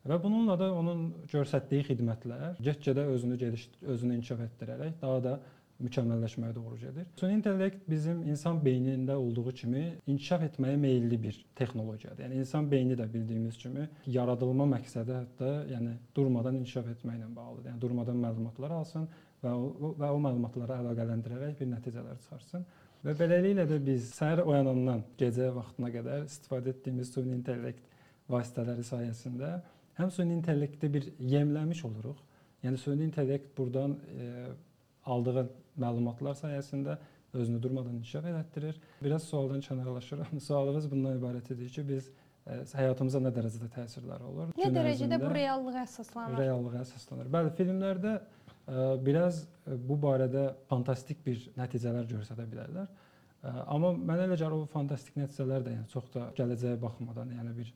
Və 0.08 0.16
bununla 0.23 0.54
da 0.56 0.70
onun 0.73 1.08
göstərdiyi 1.28 1.85
xidmətlər 1.90 2.61
get-gedə 2.64 3.04
özünü 3.12 3.37
gediş 3.42 3.66
özünü 3.94 4.16
inkişaf 4.16 4.44
etdirərək 4.47 5.00
daha 5.02 5.18
da 5.25 5.32
mükəmməlləşməyə 5.85 6.54
doğru 6.54 6.76
gedir. 6.80 7.06
Süni 7.20 7.37
intellekt 7.38 7.85
bizim 7.90 8.23
insan 8.26 8.58
beynində 8.64 9.14
olduğu 9.18 9.52
kimi 9.61 9.85
inkişaf 10.06 10.42
etməyə 10.49 10.76
meylli 10.80 11.18
bir 11.23 11.38
texnologiyadır. 11.61 12.25
Yəni 12.25 12.40
insan 12.42 12.70
beyni 12.70 12.97
də 12.99 13.06
bildiyimiz 13.12 13.58
kimi 13.62 13.87
yaradılma 14.06 14.66
məqsədi 14.75 15.14
hətta 15.20 15.52
yəni 15.73 15.94
durmadan 16.16 16.58
inkişaf 16.58 16.90
etməklə 16.97 17.30
bağlıdır. 17.37 17.70
Yəni 17.70 17.80
durmadan 17.87 18.18
məlumatlar 18.25 18.75
alsın 18.80 19.06
və 19.44 19.54
o, 19.54 19.94
və 20.00 20.11
o 20.11 20.20
məlumatları 20.26 20.80
əlaqələndirərək 20.82 21.58
bir 21.61 21.73
nəticələr 21.76 22.20
çıxarsın. 22.25 22.66
Və 23.06 23.14
beləliklə 23.14 23.68
də 23.70 23.78
biz 23.87 24.11
səhər 24.16 24.42
oyanandan 24.42 25.04
gecə 25.20 25.52
vaxtına 25.54 25.92
qədər 25.94 26.25
istifadə 26.26 26.75
etdiyimiz 26.75 27.12
süni 27.14 27.37
intellekt 27.37 27.85
vasitələri 28.28 28.82
sayəsində 28.87 29.61
həm 30.00 30.11
süni 30.14 30.35
intellekti 30.35 30.90
bir 30.94 31.06
yemləmiş 31.18 31.85
oluruq. 31.87 32.18
Yəni 32.66 32.80
süni 32.82 33.06
intellekt 33.06 33.52
burdan 33.56 33.94
e, 34.11 34.32
aldığı 35.08 35.46
məlumatlar 35.80 36.36
sayəsində 36.38 36.98
özünü 37.34 37.62
durmadan 37.62 37.94
inkişaf 37.94 38.24
etdirir. 38.24 38.80
Biraz 39.02 39.22
sualdan 39.22 39.60
kənarlaşıram. 39.60 40.40
Sualımız 40.48 40.90
bundan 40.90 41.18
ibarət 41.18 41.52
idi 41.54 41.68
ki, 41.72 41.84
biz 41.88 42.08
e, 42.46 42.60
həyatımıza 42.80 43.20
nə 43.24 43.32
dərəcədə 43.36 43.68
təsirləri 43.74 44.28
olur? 44.30 44.52
Nə 44.54 44.64
Gün 44.64 44.78
dərəcədə 44.78 45.20
bu 45.22 45.32
reallığa 45.34 45.84
əsaslanır? 45.84 46.38
Reallığa 46.42 46.84
əsaslanır. 46.84 47.28
Bəli, 47.34 47.52
filmlərdə 47.58 48.14
e, 48.16 48.86
biraz 49.08 49.42
e, 49.44 49.76
bu 49.90 49.98
barədə 50.04 50.48
fantastik 50.72 51.20
bir 51.26 51.44
nəticələr 51.58 52.08
göstərə 52.14 52.48
bilərlər. 52.48 52.88
Amma 53.70 53.92
mənə 53.94 54.24
elə 54.26 54.34
gəlir 54.34 54.64
o 54.64 54.64
fantastik 54.66 55.14
nəticələr 55.14 55.62
də 55.62 55.76
yəni 55.76 55.86
çox 55.92 56.08
da 56.10 56.24
gələcəyə 56.34 56.80
baxmadan, 56.82 57.28
yəni 57.36 57.52
bir 57.54 57.68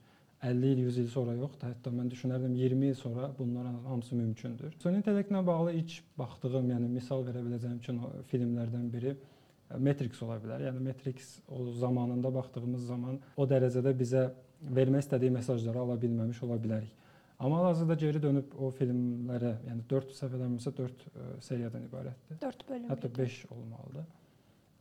50 0.43 0.67
il, 0.67 0.79
100 0.85 0.97
il 0.97 1.09
sonra 1.11 1.33
yoxdur. 1.37 1.71
Hətta 1.71 1.91
mən 1.95 2.09
düşünərdim 2.11 2.55
20 2.59 2.89
il 2.91 2.95
sonra 2.99 3.29
bunların 3.37 3.77
hamısı 3.87 4.15
mümkündür. 4.15 4.73
Süni 4.83 4.99
intellektlə 4.99 5.43
bağlı 5.47 5.73
ilk 5.79 5.99
baxdığım, 6.19 6.71
yəni 6.73 6.89
misal 6.91 7.23
verə 7.27 7.43
biləcəyim 7.45 7.79
kino 7.85 8.11
filmlərdən 8.31 8.89
biri 8.93 9.13
e, 9.13 9.77
Matrix 9.77 10.19
ola 10.25 10.39
bilər. 10.43 10.65
Yəni 10.67 10.83
Matrix 10.89 11.37
o 11.47 11.69
zamanında 11.83 12.33
baxdığımız 12.35 12.89
zaman 12.89 13.21
o 13.37 13.47
dərəcədə 13.47 13.95
bizə 13.99 14.25
vermək 14.79 15.05
istədiyi 15.05 15.31
mesajları 15.37 15.79
ala 15.85 15.99
bilməmiş 16.01 16.43
ola 16.47 16.59
bilərik. 16.65 16.91
Amma 17.39 17.57
hal-hazırda 17.59 17.95
geri 17.99 18.19
dönüb 18.23 18.51
o 18.59 18.69
filmlərə, 18.77 19.55
yəni 19.67 19.87
4 19.89 20.11
səhifələrimizsə 20.19 20.75
4 20.77 21.07
e, 21.07 21.31
seriyadan 21.47 21.87
ibarətdir. 21.87 22.41
4 22.43 22.67
bölüm. 22.69 22.91
Hətta 22.91 23.09
5 23.17 23.39
olmalıdır. 23.51 24.11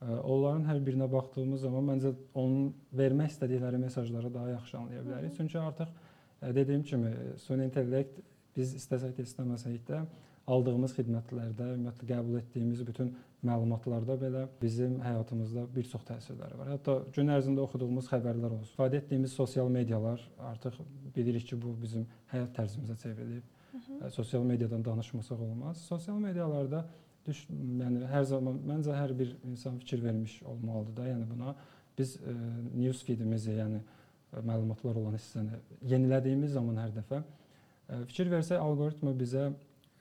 Onların 0.03 0.65
hər 0.67 0.81
birinə 0.83 1.07
baxdığımız 1.13 1.63
zaman 1.67 1.85
məncə 1.93 2.11
onun 2.35 2.73
vermək 2.99 3.37
istədikləri 3.37 3.79
mesajları 3.85 4.33
daha 4.35 4.51
yaxşı 4.57 4.79
anlaya 4.79 5.05
bilərik. 5.07 5.37
Çünki 5.37 5.59
artıq 5.59 5.93
dediyim 6.43 6.83
kimi 6.83 7.13
süni 7.39 7.69
intellekt 7.71 8.19
biz 8.57 8.75
istəsək 8.81 9.15
də 9.17 9.27
istəməsək 9.29 9.79
də 9.89 10.03
aldığımız 10.51 10.97
xidmətlərdə, 10.97 11.69
ümumiyyətlə 11.77 12.09
qəbul 12.09 12.41
etdiyimiz 12.41 12.83
bütün 12.87 13.13
məlumatlarda 13.47 14.17
belə 14.19 14.43
bizim 14.63 14.97
həyatımızda 15.03 15.69
bir 15.77 15.87
çox 15.93 16.03
təsirləri 16.09 16.59
var. 16.59 16.73
Hətta 16.75 16.97
gün 17.15 17.31
ərzində 17.37 17.63
oxuduğumuz 17.63 18.09
xəbərlər 18.11 18.57
olsun, 18.57 18.67
istifadə 18.67 18.99
etdiyimiz 18.99 19.37
sosial 19.39 19.71
medialar 19.71 20.23
artıq 20.51 20.81
bilirik 21.15 21.47
ki, 21.47 21.61
bu 21.63 21.77
bizim 21.83 22.09
həyat 22.33 22.51
tərzimizə 22.59 22.99
çevrilib. 23.05 23.47
Sosial 24.11 24.43
mediadan 24.47 24.85
danışmasaq 24.85 25.41
olmaz. 25.41 25.81
Sosial 25.87 26.19
medialarda 26.19 26.85
düş, 27.27 27.43
yəni 27.83 28.07
hər 28.11 28.25
zaman 28.29 28.61
məncə 28.69 28.95
hər 28.97 29.15
bir 29.19 29.35
insan 29.49 29.79
fikir 29.83 30.03
vermiş 30.05 30.39
olmalıdır 30.43 30.97
da. 30.97 31.09
Yəni 31.11 31.29
buna 31.31 31.55
biz 31.99 32.17
e, 32.17 32.35
news 32.75 33.03
feedimizi, 33.07 33.55
yəni 33.59 33.81
e, 33.81 34.43
məlumatlar 34.49 34.99
olan 35.01 35.19
hissəni 35.19 35.61
yenilədiyimiz 35.93 36.55
zaman 36.57 36.81
hər 36.83 36.95
dəfə 36.97 37.21
e, 37.23 38.01
fikir 38.11 38.33
versək 38.33 38.63
alqoritma 38.63 39.15
bizə 39.19 39.51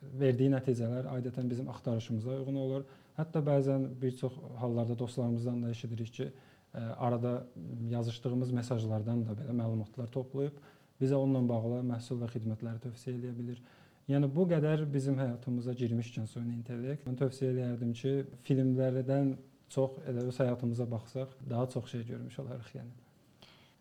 verdiyi 0.01 0.51
nəticələr 0.55 1.09
adətən 1.11 1.49
bizim 1.49 1.69
axtarışımıza 1.69 2.39
uyğun 2.39 2.61
olur. 2.65 2.87
Hətta 3.17 3.41
bəzən 3.45 3.89
bir 4.01 4.15
çox 4.17 4.37
hallarda 4.57 4.97
dostlarımızdan 4.99 5.63
da 5.63 5.69
eşidirik 5.69 6.13
ki, 6.13 6.31
e, 6.73 6.79
arada 6.79 7.43
yazışdığımız 7.89 8.51
mesajlardan 8.51 9.25
da 9.25 9.35
belə 9.37 9.55
məlumatlar 9.61 10.09
toplayıb 10.11 10.57
bizə 11.01 11.17
onunla 11.17 11.41
bağlı 11.49 11.81
məhsul 11.89 12.21
və 12.21 12.29
xidmətləri 12.35 12.81
tövsiyə 12.85 13.17
edə 13.17 13.31
bilir. 13.37 13.61
Yəni 14.11 14.27
bu 14.35 14.43
qədər 14.49 14.81
bizim 14.91 15.19
həyatımıza 15.21 15.71
girmişkən 15.79 16.25
süni 16.27 16.57
intellekt, 16.57 17.05
mən 17.07 17.15
tövsiyə 17.19 17.53
edərdim 17.53 17.93
ki, 17.95 18.11
filmlərdən 18.47 19.35
çox 19.71 20.01
elə 20.11 20.25
öz 20.27 20.39
həyatımıza 20.43 20.87
baxsaq, 20.91 21.37
daha 21.49 21.69
çox 21.71 21.87
şey 21.93 22.03
görmüş 22.09 22.39
olarıq 22.43 22.73
yəni. 22.75 22.91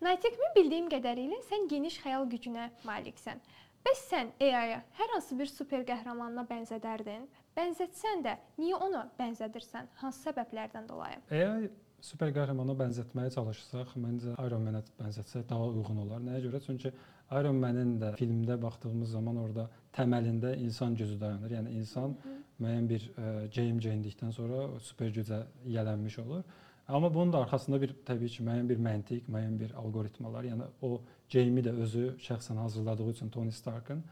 Natiq, 0.07 0.39
mən 0.43 0.55
bildiyim 0.57 0.87
qədərilə 0.93 1.41
sən 1.49 1.67
geniş 1.73 1.99
xəyal 2.05 2.29
gücünə 2.31 2.71
maliksən. 2.87 3.43
Bəs 3.85 4.07
sən 4.11 4.31
AI-ya 4.45 4.81
hər 5.01 5.13
hansı 5.17 5.37
bir 5.39 5.51
super 5.51 5.83
qəhrəmanına 5.89 6.47
bənzədərdin? 6.49 7.27
Bənzətsən 7.57 8.23
də 8.27 8.37
niyə 8.61 8.79
ona 8.87 9.07
bənzədirsən? 9.19 9.89
Hansı 10.03 10.29
səbəblərdən 10.29 10.89
dolayı? 10.89 11.21
AI 11.33 11.71
super 12.05 12.33
qəhrəmana 12.37 12.77
bənzətməyə 12.77 13.33
çalışsaq, 13.35 13.97
məncə 14.01 14.37
Iron 14.47 14.69
Man-ə 14.69 14.85
bənzətsək 15.01 15.49
daha 15.51 15.71
uyğun 15.73 16.05
olar. 16.05 16.23
Nəyə 16.25 16.45
görə? 16.47 16.61
Çünki 16.65 16.93
Iron 17.39 17.61
Man-in 17.63 17.99
də 18.01 18.15
filmdə 18.19 18.57
baxdığımız 18.63 19.11
zaman 19.17 19.37
orada 19.37 19.69
təməlində 19.95 20.57
insan 20.59 20.97
gözü 20.99 21.21
dayanır. 21.21 21.53
Yəni 21.59 21.77
insan 21.79 22.17
müəyyən 22.61 22.89
bir 22.91 23.07
geyim 23.55 23.79
geyindikdən 23.81 24.35
sonra 24.35 24.67
super 24.79 25.13
gücə 25.15 25.45
yiyələnmiş 25.67 26.19
olur. 26.25 26.43
Amma 26.89 27.15
bunun 27.15 27.33
da 27.33 27.45
arxasında 27.45 27.81
bir 27.81 27.93
təbii 28.07 28.29
ki, 28.35 28.43
müəyyən 28.43 28.69
bir 28.69 28.81
məntiq, 28.87 29.29
müəyyən 29.31 29.59
bir 29.61 29.77
alqoritmalar, 29.79 30.49
yəni 30.51 30.67
o 30.83 31.01
geyimi 31.29 31.63
də 31.63 31.77
özü 31.85 32.07
şəxsən 32.19 32.59
hazırladığı 32.59 33.11
üçün 33.11 33.31
Tony 33.31 33.51
Starkın 33.55 34.03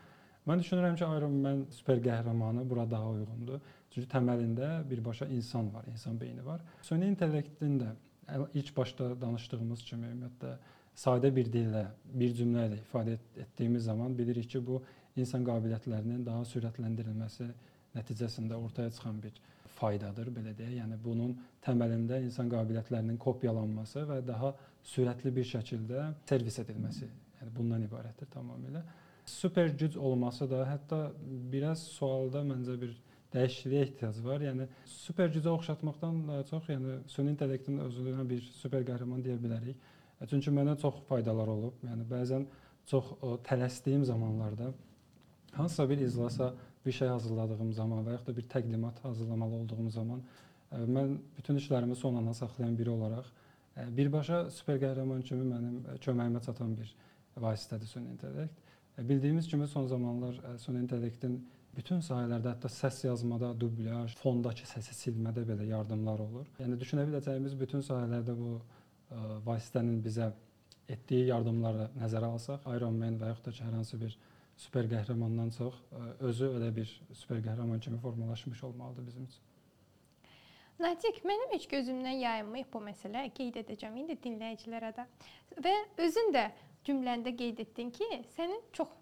Mən 0.48 0.62
düşünürəm 0.62 0.94
ki, 0.96 1.04
Iron 1.04 1.34
Man 1.44 1.66
super 1.76 1.98
qəhrəmanı 2.00 2.62
bura 2.70 2.86
daha 2.88 3.10
uyğundur. 3.12 3.60
Çünki 3.92 4.08
təməlində 4.08 4.68
birbaşa 4.90 5.26
insan 5.34 5.68
var, 5.74 5.84
insan 5.92 6.20
beyni 6.20 6.44
var. 6.46 6.62
Süni 6.82 7.10
intellektin 7.12 7.74
də 7.82 7.90
ilk 8.54 8.70
başda 8.76 9.10
danışdığımız 9.20 9.82
kimi 9.90 10.06
ümumiyyətlə 10.06 10.54
sadə 10.98 11.30
bir 11.34 11.50
dillə, 11.52 11.84
bir 12.20 12.32
cümlə 12.34 12.66
ilə 12.68 12.78
ifadə 12.80 13.18
etdiyimiz 13.44 13.86
zaman 13.86 14.16
bilirik 14.18 14.48
ki, 14.50 14.62
bu 14.66 14.80
insan 15.18 15.44
qabiliyyətlərinin 15.46 16.24
daha 16.26 16.44
sürətləndirilməsi 16.52 17.46
nəticəsində 17.96 18.58
ortaya 18.58 18.90
çıxan 18.94 19.20
bir 19.22 19.38
faydadır, 19.78 20.30
belə 20.34 20.54
deyək. 20.58 20.74
Yəni 20.80 20.98
bunun 21.02 21.36
təməlində 21.64 22.18
insan 22.24 22.50
qabiliyyətlərinin 22.50 23.18
kopyalanması 23.22 24.04
və 24.10 24.20
daha 24.26 24.54
sürətli 24.92 25.34
bir 25.34 25.46
şəkildə 25.52 26.08
servis 26.28 26.58
edilməsi, 26.64 27.10
yəni 27.40 27.54
bundan 27.54 27.84
ibarətdir 27.86 28.30
tamamilə. 28.34 28.82
Super 29.28 29.68
güc 29.68 29.98
olması 30.00 30.48
da 30.50 30.64
hətta 30.66 31.12
biraz 31.52 31.82
sualda 31.92 32.40
məncə 32.48 32.78
bir 32.80 32.96
dəyişikliyə 33.34 33.84
ehtiyac 33.84 34.18
var. 34.24 34.42
Yəni 34.46 34.66
super 34.88 35.28
gücə 35.34 35.52
oxşatmaqdan 35.52 36.22
daha 36.30 36.46
çox, 36.48 36.70
yəni 36.72 36.98
süni 37.12 37.34
intellektin 37.34 37.82
özünə 37.84 38.24
bir 38.30 38.46
super 38.56 38.86
qəhrəman 38.88 39.22
deyə 39.26 39.36
bilərik. 39.42 39.76
Çünki 40.26 40.50
mənə 40.50 40.74
çox 40.82 41.02
faydalar 41.08 41.48
olub. 41.48 41.78
Yəni 41.86 42.06
bəzən 42.10 42.46
çox 42.90 43.12
o, 43.22 43.36
tələsdiyim 43.44 44.04
zamanlarda 44.04 44.72
hansısa 45.52 45.88
bir 45.90 45.98
iclasa 45.98 46.54
bir 46.86 46.92
şey 46.92 47.08
hazırladığım 47.08 47.72
zaman 47.72 48.04
və 48.06 48.16
yaxud 48.16 48.32
da 48.32 48.36
bir 48.36 48.46
təqdimat 48.54 49.02
hazırlamalı 49.02 49.54
olduğum 49.62 49.90
zaman 49.90 50.22
ə, 50.72 50.80
mən 50.96 51.18
bütün 51.36 51.60
işlərimi 51.60 51.94
son 51.96 52.16
ana 52.22 52.34
saxlayan 52.34 52.78
biri 52.78 52.90
olaraq 52.90 53.28
ə, 53.76 53.86
birbaşa 53.96 54.48
super 54.50 54.80
qəhrəman 54.82 55.22
kimi 55.22 55.44
mənim 55.52 55.84
ə, 55.84 55.98
köməyimə 56.04 56.42
çatan 56.46 56.74
bir 56.78 56.94
vasitədir 57.36 57.86
süni 57.86 58.10
intellekt. 58.14 58.66
Bildiyimiz 58.98 59.46
kimi 59.48 59.68
son 59.68 59.86
zamanlar 59.86 60.40
süni 60.58 60.82
intellektin 60.82 61.38
bütün 61.76 62.00
sahələrdə, 62.02 62.56
hətta 62.56 62.70
səs 62.72 63.04
yazmada, 63.04 63.52
dublyaj, 63.60 64.16
fondakı 64.18 64.66
səsi 64.66 64.96
silmədə 64.96 65.44
belə 65.46 65.68
yardımlar 65.68 66.24
olur. 66.24 66.48
Yəni 66.58 66.78
düşünə 66.80 67.04
biləcəyimiz 67.06 67.54
bütün 67.60 67.84
sahələrdə 67.86 68.34
bu 68.34 68.56
vasitənin 69.46 70.02
bizə 70.04 70.32
etdiyi 70.88 71.28
yardımları 71.28 71.90
nəzərə 72.00 72.32
alsaq, 72.32 72.66
Iron 72.76 72.96
Man 72.96 73.18
və 73.20 73.32
yaxud 73.32 73.48
da 73.48 73.52
ki, 73.52 73.64
hər 73.64 73.76
hansı 73.76 74.00
bir 74.00 74.16
super 74.58 74.88
qəhrəmandan 74.90 75.52
çox 75.56 75.76
özü 76.24 76.48
elə 76.58 76.70
bir 76.76 76.94
super 77.12 77.42
qəhrəman 77.44 77.80
kimi 77.80 77.98
formalaşmış 78.02 78.64
olmalıdır 78.64 79.06
bizim 79.06 79.24
üçün. 79.24 79.44
Natiq, 80.78 81.16
mənim 81.26 81.52
heç 81.52 81.66
gözümdən 81.66 82.20
yayınmayıb 82.22 82.68
bu 82.72 82.80
məsələ. 82.86 83.24
Qeyd 83.34 83.56
edəcəm 83.64 83.96
indi 83.98 84.14
dinləyicilərə 84.24 84.92
də. 84.94 85.06
Və 85.64 85.74
özün 86.04 86.30
də 86.36 86.44
cümləndə 86.86 87.32
qeyd 87.36 87.64
etdin 87.64 87.90
ki, 87.90 88.06
sənin 88.36 88.60
çox 88.72 88.92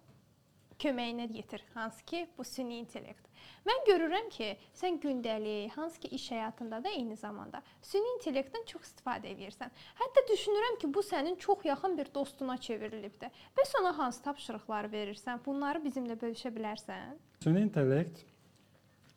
köməyinə 0.82 1.26
yetir, 1.34 1.62
hansı 1.74 2.04
ki, 2.04 2.26
bu 2.38 2.44
süni 2.44 2.78
intellekt. 2.82 3.26
Mən 3.66 3.82
görürəm 3.88 4.28
ki, 4.30 4.48
sən 4.74 5.00
gündəlik, 5.02 5.72
hansı 5.76 6.00
ki, 6.00 6.08
iş 6.18 6.28
həyatında 6.32 6.82
da 6.84 6.92
eyni 6.98 7.16
zamanda 7.16 7.62
süni 7.82 8.12
intellektdən 8.16 8.66
çox 8.70 8.90
istifadə 8.90 9.32
edirsən. 9.32 9.72
Hətta 10.00 10.24
düşünürəm 10.30 10.78
ki, 10.82 10.92
bu 10.94 11.02
sənin 11.06 11.38
çox 11.42 11.64
yaxın 11.64 11.98
bir 11.98 12.12
dostuna 12.14 12.56
çevrilibdi. 12.56 13.30
Bəs 13.58 13.74
ona 13.80 13.96
hansı 13.98 14.22
tapşırıqlar 14.22 14.90
verirsən? 14.92 15.42
Bunları 15.46 15.82
bizimlə 15.84 16.18
bölüşə 16.20 16.52
bilərsən? 16.54 17.18
Süni 17.42 17.66
intellekt 17.66 18.24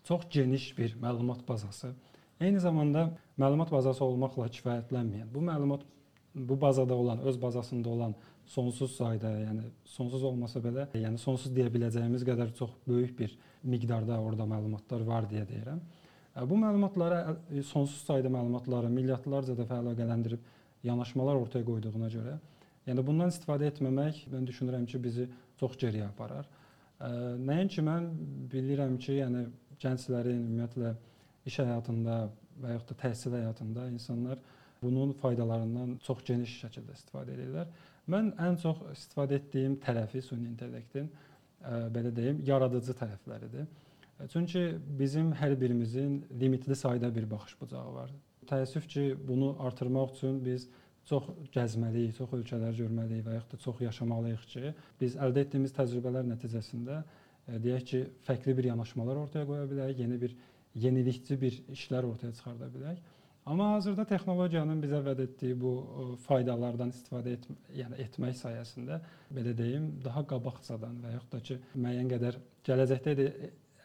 çox 0.03 0.25
geniş 0.29 0.77
bir 0.77 0.95
məlumat 1.01 1.47
bazası. 1.47 1.93
Eyni 2.41 2.59
zamanda 2.59 3.09
məlumat 3.37 3.71
bazası 3.71 4.05
olmaqla 4.05 4.47
kifayətlənməyən, 4.47 5.27
bu 5.33 5.41
məlumat 5.43 5.81
bu 6.35 6.61
bazada 6.61 6.93
olan, 6.93 7.19
öz 7.19 7.41
bazasında 7.41 7.89
olan 7.89 8.15
sonsuz 8.49 8.95
sayda, 8.97 9.31
yəni 9.43 9.67
sonsuz 9.85 10.23
olmasa 10.25 10.61
belə, 10.63 10.87
yəni 10.97 11.21
sonsuz 11.21 11.53
deyə 11.53 11.69
biləcəyimiz 11.73 12.25
qədər 12.27 12.53
çox 12.57 12.71
böyük 12.87 13.13
bir 13.19 13.35
miqdarda 13.63 14.17
orada 14.21 14.47
məlumatlar 14.49 15.05
var 15.07 15.27
deyə 15.29 15.45
deyirəm. 15.49 15.81
E, 16.35 16.49
Bu 16.49 16.57
məlumatları 16.57 17.19
e, 17.53 17.63
sonsuz 17.63 18.01
sayda 18.07 18.31
məlumatları 18.33 18.89
milyardlarca 18.93 19.57
dəfə 19.59 19.81
əlaqələndirib 19.83 20.47
yanaşmalar 20.83 21.37
ortaya 21.43 21.65
qoyduğuna 21.67 22.09
görə, 22.13 22.37
yəni 22.87 23.05
bundan 23.05 23.33
istifadə 23.33 23.69
etməmək 23.69 24.25
mən 24.33 24.47
düşünürəm 24.49 24.85
ki, 24.89 25.03
bizi 25.03 25.27
çox 25.61 25.77
geriyə 25.77 26.09
aparar. 26.09 26.49
E, 26.99 27.09
Nəinki 27.51 27.85
mən 27.85 28.09
bilirəm 28.53 28.97
ki, 28.97 29.19
yəni 29.21 29.45
gənclərin 29.83 30.41
ümumiyyətlə 30.41 30.95
iş 31.49 31.59
həyatında 31.61 32.23
və 32.59 32.73
yaxud 32.75 32.89
da 32.95 32.97
təhsil 33.03 33.35
həyatında 33.37 33.85
insanlar 33.93 34.41
bunun 34.81 35.11
faydalarından 35.21 35.97
çox 36.03 36.23
geniş 36.27 36.55
şəkildə 36.63 36.95
istifadə 36.97 37.35
edirlər. 37.35 37.69
Mən 38.09 38.31
ən 38.41 38.57
çox 38.61 38.81
istifadə 38.93 39.37
etdiyim 39.37 39.75
tərəfi 39.83 40.21
süni 40.25 40.49
intellektin 40.49 41.09
ə, 41.09 41.87
belə 41.93 42.11
deyim, 42.15 42.41
yaradıcı 42.47 42.95
tərəfləridir. 42.97 43.67
E, 44.19 44.27
Çünki 44.33 44.63
bizim 44.99 45.31
hər 45.37 45.53
birimizin 45.61 46.23
limitli 46.41 46.75
sayda 46.75 47.11
bir 47.15 47.29
baxış 47.29 47.59
bucağı 47.61 47.93
var. 47.93 48.13
Təəssüf 48.49 48.87
ki, 48.89 49.05
bunu 49.27 49.55
artırmaq 49.59 50.15
üçün 50.15 50.39
biz 50.45 50.67
çox 51.09 51.29
gəzməliyik, 51.53 52.15
çox 52.17 52.33
ölkələr 52.39 52.73
görməliyik 52.81 53.25
və 53.27 53.37
yaxud 53.37 53.53
da 53.53 53.63
çox 53.65 53.81
yaşamalıyıq 53.85 54.45
ki, 54.53 54.73
biz 55.01 55.17
əldə 55.17 55.45
etdiyimiz 55.45 55.75
təcrübələr 55.77 56.25
nəticəsində 56.33 57.03
ə, 57.03 57.61
deyək 57.61 57.87
ki, 57.91 58.03
fərqli 58.25 58.57
bir 58.57 58.71
yanaşmalar 58.71 59.21
ortaya 59.27 59.45
qoya 59.49 59.69
bilərik, 59.69 60.01
yeni 60.01 60.17
bir 60.21 60.35
yenilikçi 60.77 61.37
bir 61.41 61.61
işlər 61.73 62.09
ortaya 62.09 62.33
çıxarda 62.33 62.73
bilərik. 62.73 63.05
Amma 63.45 63.71
hazırda 63.73 64.05
texnologiyanın 64.05 64.81
bizə 64.83 64.99
vəd 65.05 65.23
etdiyi 65.23 65.55
bu 65.57 65.71
ə, 65.79 66.07
faydalardan 66.25 66.91
istifadə 66.93 67.37
et, 67.37 67.47
yəni 67.73 68.01
etmək 68.05 68.35
sayəsində 68.37 68.99
belə 69.33 69.55
deyim, 69.57 69.93
daha 70.05 70.25
qabaqcadan 70.33 70.99
və 71.05 71.15
yaxud 71.15 71.31
da 71.33 71.39
ki, 71.47 71.57
müəyyən 71.75 72.11
qədər 72.11 72.37
gələcəkdə 72.67 73.15
də 73.17 73.29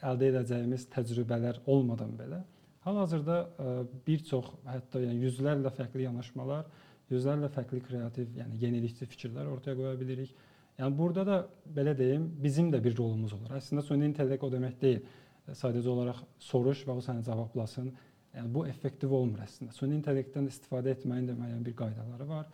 əldə 0.04 0.32
edəcəyimiz 0.32 0.88
təcrübələr 0.92 1.62
olmadan 1.70 2.12
belə 2.18 2.42
hal-hazırda 2.84 3.36
ə, 3.40 3.74
bir 4.06 4.24
çox, 4.28 4.50
hətta 4.68 5.00
yəni 5.02 5.24
yüzlərlə 5.24 5.72
fərqli 5.74 6.04
yanaşmalar, 6.04 6.66
yüzlərlə 7.12 7.48
fərqli 7.52 7.80
kreativ, 7.84 8.32
yəni 8.38 8.58
yenilikçi 8.60 9.08
fikirlər 9.08 9.48
ortaya 9.52 9.76
qoya 9.78 9.94
bilirik. 10.00 10.32
Yəni 10.78 10.96
burada 10.98 11.24
da 11.26 11.36
belə 11.76 11.94
deyim, 11.96 12.26
bizim 12.42 12.70
də 12.72 12.82
bir 12.84 12.96
rolumuz 12.98 13.32
olur. 13.36 13.54
Əslində 13.56 13.84
süni 13.86 14.08
intellekt 14.10 14.44
o 14.44 14.50
demək 14.52 14.76
deyil. 14.80 15.04
Sadəcə 15.44 15.90
olaraq 15.92 16.22
soruş 16.40 16.82
və 16.88 16.96
o 16.98 17.04
səni 17.04 17.24
cavablasın. 17.24 17.90
Yəni 18.34 18.50
bu 18.54 18.66
effektiv 18.66 19.12
olmur 19.14 19.44
əslində. 19.44 19.74
Süni 19.76 19.98
intellektdən 20.00 20.48
istifadə 20.50 20.94
etməyin 20.96 21.28
də 21.28 21.36
müəyyən 21.38 21.64
bir 21.66 21.76
qaydaları 21.78 22.28
var. 22.28 22.48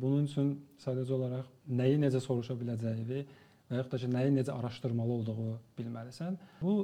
Bunun 0.00 0.24
üçün 0.28 0.54
sadəcə 0.80 1.12
olaraq 1.16 1.50
nəyi 1.80 1.98
necə 2.00 2.20
soruşa 2.24 2.56
biləcəyini 2.60 3.24
və 3.68 3.78
yaxud 3.78 3.92
da 3.94 4.00
ki, 4.00 4.10
nəyi 4.12 4.32
necə 4.34 4.52
araşdırmalı 4.52 5.12
olduğu 5.18 5.52
bilməlisən. 5.78 6.36
Bu 6.60 6.74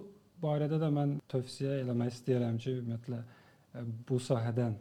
barədə 0.43 0.79
də 0.81 0.89
mən 0.93 1.19
tövsiyə 1.33 1.81
eləmək 1.83 2.15
istəyirəm 2.15 2.61
ki, 2.61 2.77
ümumiyyətlə 2.83 3.21
bu 4.09 4.21
sahədən 4.25 4.79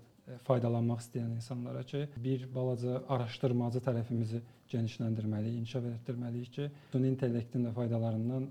faydalanmaq 0.48 1.04
istəyən 1.04 1.36
insanlara 1.40 1.84
ki, 1.84 2.06
bir 2.24 2.48
balaca 2.56 3.02
araşdırmacı 3.16 3.84
tərəfimizi 3.88 4.42
genişləndirməliyik, 4.72 5.60
inkişaf 5.64 5.88
etdirməliyik 5.96 6.52
ki, 6.56 6.70
süni 6.92 7.12
intellektin 7.16 7.66
də 7.68 7.74
faydalarından 7.76 8.50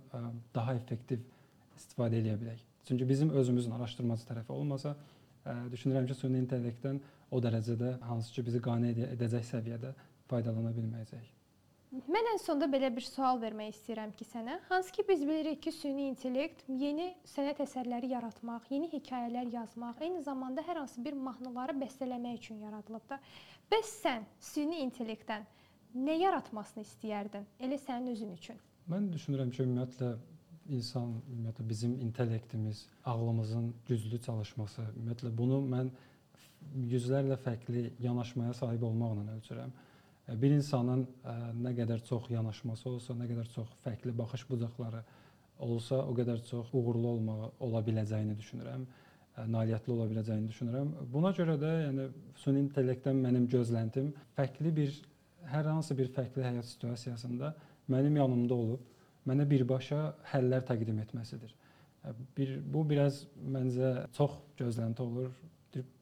daha 0.55 0.74
effektiv 0.81 1.22
istifadə 1.79 2.20
edə 2.20 2.35
bilək. 2.40 2.68
Çünki 2.88 3.09
bizim 3.09 3.31
özümüzün 3.37 3.74
araşdırmacı 3.77 4.24
tərəfi 4.31 4.53
olmasa, 4.53 4.94
ə, 5.44 5.57
düşünürəm 5.72 6.07
ki, 6.09 6.14
süni 6.16 6.38
intellektdən 6.40 7.03
o 7.31 7.40
dərəcədə 7.44 7.98
hansı 8.09 8.33
ki 8.33 8.44
bizi 8.46 8.62
qane 8.64 8.94
edə- 8.94 9.11
edəcək 9.12 9.44
səviyyədə 9.51 9.90
faydalana 10.31 10.70
bilməyəcəyik. 10.72 11.35
Mən 12.09 12.31
ən 12.33 12.40
sonda 12.40 12.64
belə 12.68 12.88
bir 12.92 13.05
sual 13.05 13.38
vermək 13.40 13.74
istəyirəm 13.74 14.14
ki, 14.16 14.24
sənə. 14.29 14.57
Hansı 14.70 14.92
ki 14.96 15.05
biz 15.09 15.27
bilirik 15.29 15.61
ki, 15.66 15.72
süni 15.72 16.09
intellekt 16.14 16.64
yeni 16.68 17.11
sənət 17.29 17.61
əsərləri 17.64 18.11
yaratmaq, 18.14 18.66
yeni 18.72 18.88
hekayələr 18.92 19.53
yazmaq, 19.53 20.01
eyni 20.09 20.24
zamanda 20.24 20.64
hər 20.64 20.81
hansı 20.83 21.05
bir 21.05 21.16
mahnıları 21.29 21.77
bəstələmək 21.85 22.40
üçün 22.40 22.64
yaradılıb 22.64 23.05
da. 23.12 23.20
Bəs 23.72 23.92
sən 24.03 24.24
süni 24.40 24.81
intellektdən 24.87 25.44
nə 26.09 26.16
yaratmasını 26.22 26.88
istəyərdin? 26.88 27.44
Elə 27.61 27.81
sənin 27.85 28.12
özün 28.16 28.33
üçün. 28.37 28.61
Mən 28.88 29.12
düşünürəm 29.12 29.53
ki, 29.53 29.64
ümumiyyətlə 29.64 30.12
insan, 30.69 31.17
ümumiyyətlə 31.33 31.69
bizim 31.69 31.97
intellektimiz, 32.01 32.87
ağlımızın 33.05 33.73
güclü 33.89 34.21
çalışması, 34.23 34.85
ümumiyyətlə 34.97 35.33
bunu 35.39 35.61
mən 35.65 35.91
yüzlərlə 36.93 37.39
fərqli 37.45 37.85
yanaşmaya 38.03 38.55
sahib 38.55 38.83
olmaqla 38.89 39.37
ölçürəm. 39.37 39.73
E, 40.29 40.37
Bir 40.43 40.55
insanın 40.57 41.07
ə, 41.25 41.37
nə 41.65 41.75
qədər 41.79 42.05
çox 42.09 42.31
yanaşması 42.31 42.89
olsa, 42.91 43.17
nə 43.17 43.29
qədər 43.31 43.49
çox 43.55 43.71
fərqli 43.85 44.15
baxış 44.19 44.45
bucaqları 44.51 45.03
olsa, 45.59 46.03
o 46.05 46.17
qədər 46.17 46.43
çox 46.51 46.73
uğurlu 46.73 47.09
olmağı 47.15 47.53
ola 47.61 47.85
biləcəyini 47.87 48.37
düşünürəm. 48.39 48.85
ə, 49.37 49.47
Nailiyyətli 49.47 49.95
ola 49.95 50.09
biləcəyini 50.11 50.53
düşünürəm. 50.53 50.93
Buna 51.13 51.33
görə 51.37 51.57
də 51.61 51.73
yəni 51.87 52.11
süni 52.45 52.67
intellektdən 52.67 53.25
mənim 53.25 53.49
gözləntim 53.49 54.13
fərqli 54.37 54.75
bir 54.77 55.01
hər 55.49 55.65
hansı 55.73 55.97
bir 55.99 56.13
fərqli 56.13 56.45
həyat 56.45 56.67
situasiyasında 56.75 57.55
mənim 57.89 58.17
yanımda 58.21 58.55
olub 58.55 58.81
mənə 59.29 59.47
birbaşa 59.51 60.01
həllər 60.33 60.64
təqdim 60.69 60.99
etməsidir. 61.05 61.55
Bir 62.37 62.57
bu 62.75 62.85
biraz 62.88 63.25
məncə 63.55 64.09
çox 64.17 64.37
gözlənti 64.59 65.05
olur. 65.05 65.31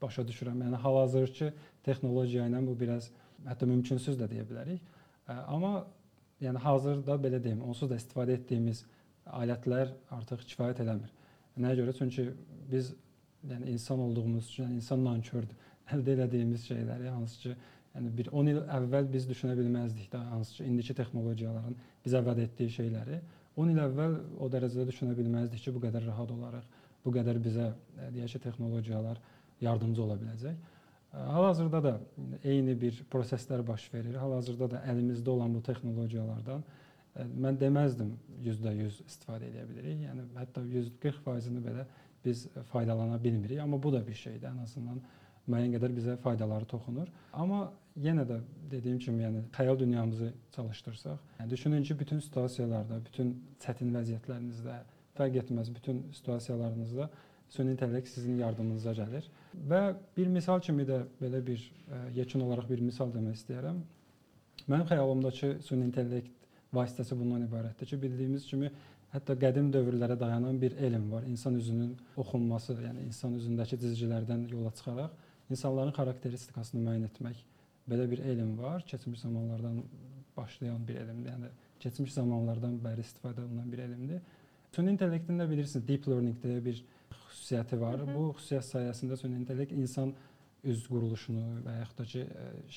Başa 0.01 0.23
düşürəm. 0.23 0.61
Yəni 0.63 0.79
hal-hazırki 0.81 1.51
texnologiya 1.85 2.47
ilə 2.49 2.63
bu 2.67 2.77
biraz 2.81 3.11
hətta 3.45 3.67
mümkünsüz 3.69 4.19
də 4.21 4.29
deyə 4.31 4.45
bilərik. 4.49 4.83
Amma 5.27 5.87
yəni 6.41 6.61
hazırda 6.63 7.17
belə 7.21 7.41
deyim, 7.43 7.63
onsuz 7.67 7.91
da 7.91 7.99
istifadə 7.99 8.37
etdiyimiz 8.39 8.85
alətlər 9.27 9.93
artıq 10.15 10.45
kifayət 10.53 10.85
eləmir. 10.85 11.11
Nəyə 11.59 11.81
görə? 11.81 11.95
Çünki 11.99 12.29
biz 12.71 12.93
yəni 13.51 13.73
insan 13.73 14.03
olduğumuz 14.05 14.51
üçün, 14.51 14.65
yəni 14.67 14.81
insan 14.83 15.05
nankördür. 15.05 15.57
Əldə 15.95 16.17
etdiyimiz 16.27 16.67
şeyləri 16.69 17.11
hansı 17.15 17.41
ki, 17.43 17.57
yəni 17.97 18.13
bir 18.19 18.29
10 18.33 18.53
il 18.53 18.61
əvvəl 18.79 19.09
biz 19.13 19.27
düşünə 19.31 19.57
bilməzdik 19.59 20.13
də 20.13 20.21
hansı 20.31 20.59
ki, 20.59 20.69
indiki 20.69 20.95
texnologiyaların 20.95 21.77
bizə 22.05 22.23
vəd 22.27 22.43
etdiyi 22.45 22.75
şeyləri 22.77 23.21
10 23.57 23.73
il 23.73 23.81
əvvəl 23.81 24.17
o 24.43 24.49
dərəcədə 24.53 24.85
düşünə 24.91 25.17
bilməzdik 25.17 25.63
ki, 25.65 25.73
bu 25.73 25.81
qədər 25.87 26.05
rahat 26.11 26.33
olaraq, 26.33 26.65
bu 27.05 27.13
qədər 27.15 27.41
bizə 27.43 27.71
ə, 27.73 28.09
deyək 28.15 28.37
ki, 28.37 28.41
texnologiyalar 28.45 29.21
yardımcı 29.65 30.03
ola 30.05 30.17
biləcək. 30.21 30.59
Ə, 30.61 31.23
Hal-hazırda 31.33 31.83
da 31.87 31.95
eyni 32.45 32.75
bir 32.81 32.99
proseslər 33.13 33.65
baş 33.67 33.89
verir. 33.95 34.19
Hal-hazırda 34.21 34.71
da 34.75 34.83
əlimizdə 34.93 35.33
olan 35.33 35.57
bu 35.57 35.63
texnologiyalardan 35.65 36.67
ə, 36.67 37.29
mən 37.47 37.61
deməzdim 37.63 38.13
%100 38.45 39.01
istifadə 39.07 39.49
edə 39.49 39.65
bilirik. 39.71 40.05
Yəni 40.05 40.29
hətta 40.37 40.65
140%-ni 40.67 41.65
belə 41.65 41.87
biz 42.27 42.49
faydalana 42.73 43.17
bilmirik, 43.23 43.63
amma 43.63 43.81
bu 43.83 43.95
da 43.95 44.03
bir 44.05 44.19
şeydir. 44.19 44.51
Ən 44.51 44.65
azından 44.67 45.01
müəyyən 45.51 45.77
qədər 45.77 45.95
bizə 45.97 46.17
faydaları 46.23 46.67
toxunur. 46.71 47.11
Amma 47.33 47.67
yenə 48.03 48.27
də 48.29 48.41
dediyim 48.71 48.99
kimi, 48.99 49.23
yəni 49.25 49.45
xəyal 49.57 49.79
dünyamızı 49.79 50.33
çalışdırsaq, 50.57 51.19
yəni 51.39 51.51
düşünün 51.51 51.83
ki, 51.83 51.99
bütün 51.99 52.21
situasiyalarda, 52.21 53.01
bütün 53.09 53.33
çətin 53.65 53.93
vəziyyətlərinizdə, 53.97 54.77
fərq 55.17 55.41
etməz 55.43 55.73
bütün 55.75 56.03
situasiyalarınızda 56.13 57.11
süni 57.49 57.77
intellekt 57.77 58.09
sizin 58.09 58.41
yardımınıza 58.43 58.93
gəlir. 58.99 59.29
Və 59.71 59.83
bir 60.17 60.33
misal 60.33 60.61
kimi 60.61 60.87
də 60.89 61.05
belə 61.21 61.41
bir 61.47 61.63
ə, 61.63 62.01
yekun 62.17 62.43
olaraq 62.49 62.69
bir 62.71 62.83
misal 62.83 63.13
demək 63.15 63.39
istəyirəm. 63.41 63.79
Mənim 64.67 64.89
xəyalımdakı 64.91 65.53
süni 65.63 65.87
intellekt 65.87 66.33
vasitəsi 66.75 67.17
bundan 67.19 67.47
ibarətdir 67.47 67.93
ki, 67.93 68.01
bildiyimiz 68.03 68.49
kimi 68.51 68.73
hətta 69.15 69.37
qədim 69.41 69.71
dövrlərə 69.73 70.19
dayanan 70.21 70.59
bir 70.61 70.75
elm 70.89 71.07
var. 71.13 71.23
İnsan 71.31 71.55
üzünün 71.55 71.95
oxunması, 72.17 72.75
yəni 72.83 73.07
insan 73.07 73.39
üzündəki 73.39 73.79
cizgilərdən 73.85 74.49
yola 74.51 74.75
çıxaraq 74.75 75.15
insanların 75.51 75.95
xarakteristikasını 75.97 76.83
müəyyən 76.83 77.07
etmək 77.11 77.43
belə 77.91 78.11
bir 78.11 78.19
elm 78.19 78.59
var. 78.59 78.83
Keçmiş 78.87 79.21
zamanlardan 79.21 79.83
başlayan 80.37 80.89
bir 80.89 81.01
elmdir. 81.03 81.31
Yəni 81.33 81.51
keçmiş 81.81 82.13
zamanlardan 82.13 82.79
bəri 82.85 83.05
istifadə 83.07 83.45
olunan 83.45 83.73
bir 83.73 83.85
elmdir. 83.87 84.23
Süni 84.77 84.93
intellektin 84.93 85.39
də 85.41 85.49
bilirsiniz, 85.51 85.89
deep 85.89 86.09
learning 86.09 86.37
deyə 86.43 86.65
bir 86.65 86.83
xüsusiyyəti 87.11 87.81
var. 87.81 88.01
Hı 88.01 88.07
-hı. 88.07 88.15
Bu 88.15 88.25
xüsusiyyət 88.39 88.67
sayəsində 88.73 89.17
süni 89.17 89.37
intellekt 89.41 89.73
insan 89.73 90.15
üz 90.65 90.87
quruluşunu 90.89 91.45
və 91.67 91.79
yaxud 91.81 91.99
da 91.99 92.05
ki, 92.13 92.27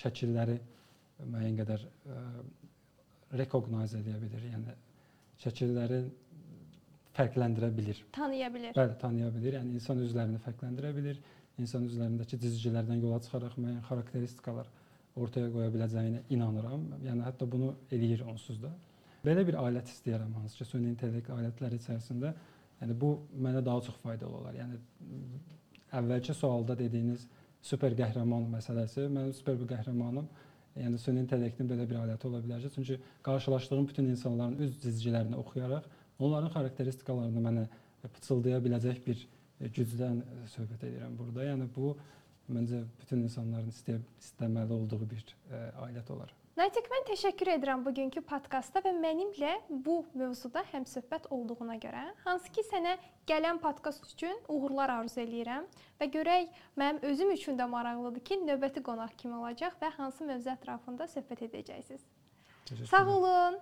şəkilləri 0.01 0.60
müəyyən 1.19 1.58
qədər 1.62 1.86
recognize 3.41 3.99
edə 3.99 4.15
bilir. 4.21 4.45
Yəni 4.53 4.75
şəkilləri 5.43 5.99
fərqləndirə 7.17 7.69
bilir. 7.77 8.05
Tanıya 8.15 8.53
bilir. 8.53 8.73
Bəli, 8.77 8.97
tanıya 9.01 9.34
bilir. 9.36 9.60
Yəni 9.60 9.75
insan 9.79 10.01
üzlərini 10.05 10.39
fərqləndirə 10.45 10.95
bilir. 10.95 11.19
İnsan 11.59 11.87
üzlərindəki 11.89 12.39
cizgilərdən 12.39 13.01
yola 13.03 13.19
çıxaraq 13.23 13.57
müəyyən 13.59 13.81
xarakteristikalar 13.89 14.69
ortaya 15.19 15.49
qoya 15.51 15.71
biləcəyinə 15.73 16.23
inanıram. 16.35 16.85
Yəni 17.03 17.25
hətta 17.25 17.47
bunu 17.51 17.73
eləyir 17.91 18.23
onsuz 18.31 18.61
da. 18.63 18.71
Belə 19.25 19.43
bir 19.47 19.57
alət 19.59 19.91
istəyirəm 19.91 20.37
hansı 20.39 20.61
ki, 20.61 20.69
süni 20.69 20.93
intellekt 20.93 21.31
alətləri 21.35 21.79
içərisində 21.81 22.33
yəni 22.79 22.95
bu 23.01 23.11
mənə 23.35 23.63
daha 23.65 23.81
çox 23.87 23.97
faydalı 24.03 24.37
olar. 24.39 24.55
Yəni 24.55 24.79
əvvəlki 25.99 26.35
sualda 26.37 26.77
dediyiniz 26.79 27.25
super 27.61 27.95
qəhrəman 27.97 28.47
məsələsi, 28.53 29.09
mənim 29.11 29.33
super 29.35 29.59
bir 29.59 29.67
qəhrəmanım 29.73 30.29
yəni 30.79 30.99
süni 31.01 31.23
intellektin 31.25 31.67
belə 31.67 31.87
bir 31.89 31.99
aləti 32.03 32.27
ola 32.29 32.39
bilər 32.43 32.61
ki, 32.63 32.71
çünki 32.75 32.99
qarşılaşdığım 33.25 33.87
bütün 33.89 34.07
insanların 34.13 34.55
üz 34.63 34.77
cizgilərini 34.83 35.35
oxuyaraq 35.41 35.89
onların 36.19 36.53
xarakteristikalarını 36.53 37.43
mənə 37.43 37.65
pıçıldaya 38.15 38.61
biləcək 38.63 39.01
bir 39.07 39.25
gücdən 39.59 40.23
söhbət 40.55 40.87
edirəm 40.89 41.17
burada. 41.19 41.45
Yəni 41.51 41.69
bu 41.75 41.93
məncə 42.49 42.83
bütün 43.01 43.23
insanların 43.27 43.71
istəyə 43.73 44.01
istəməli 44.21 44.73
olduğu 44.73 45.05
bir 45.09 45.23
ə, 45.25 45.63
alət 45.85 46.11
olar. 46.15 46.33
Natiq, 46.59 46.89
mən 46.91 47.05
təşəkkür 47.07 47.53
edirəm 47.53 47.85
bugünkü 47.85 48.19
podkastda 48.27 48.81
və 48.83 48.91
mənimlə 48.97 49.51
bu 49.69 50.01
mövzuda 50.17 50.65
həmsöhbət 50.73 51.29
olduğuna 51.31 51.77
görə. 51.79 52.01
Hansı 52.25 52.51
ki, 52.51 52.65
sənə 52.67 52.97
gələn 53.29 53.61
podkast 53.63 54.03
üçün 54.09 54.35
uğurlar 54.51 54.91
arzu 54.97 55.21
eləyirəm 55.23 55.69
və 56.01 56.09
görək 56.11 56.59
mənim 56.81 56.99
özüm 57.11 57.31
üçün 57.37 57.59
də 57.59 57.69
maraqlıdır 57.69 58.25
ki, 58.27 58.41
növbəti 58.49 58.83
qonaq 58.83 59.15
kim 59.21 59.37
olacaq 59.39 59.77
və 59.79 59.93
hansı 59.95 60.27
mövzu 60.27 60.51
ətrafında 60.57 61.07
söhbət 61.13 61.47
edəcəksiniz. 61.47 62.03
Sağ 62.91 63.05
olun. 63.07 63.59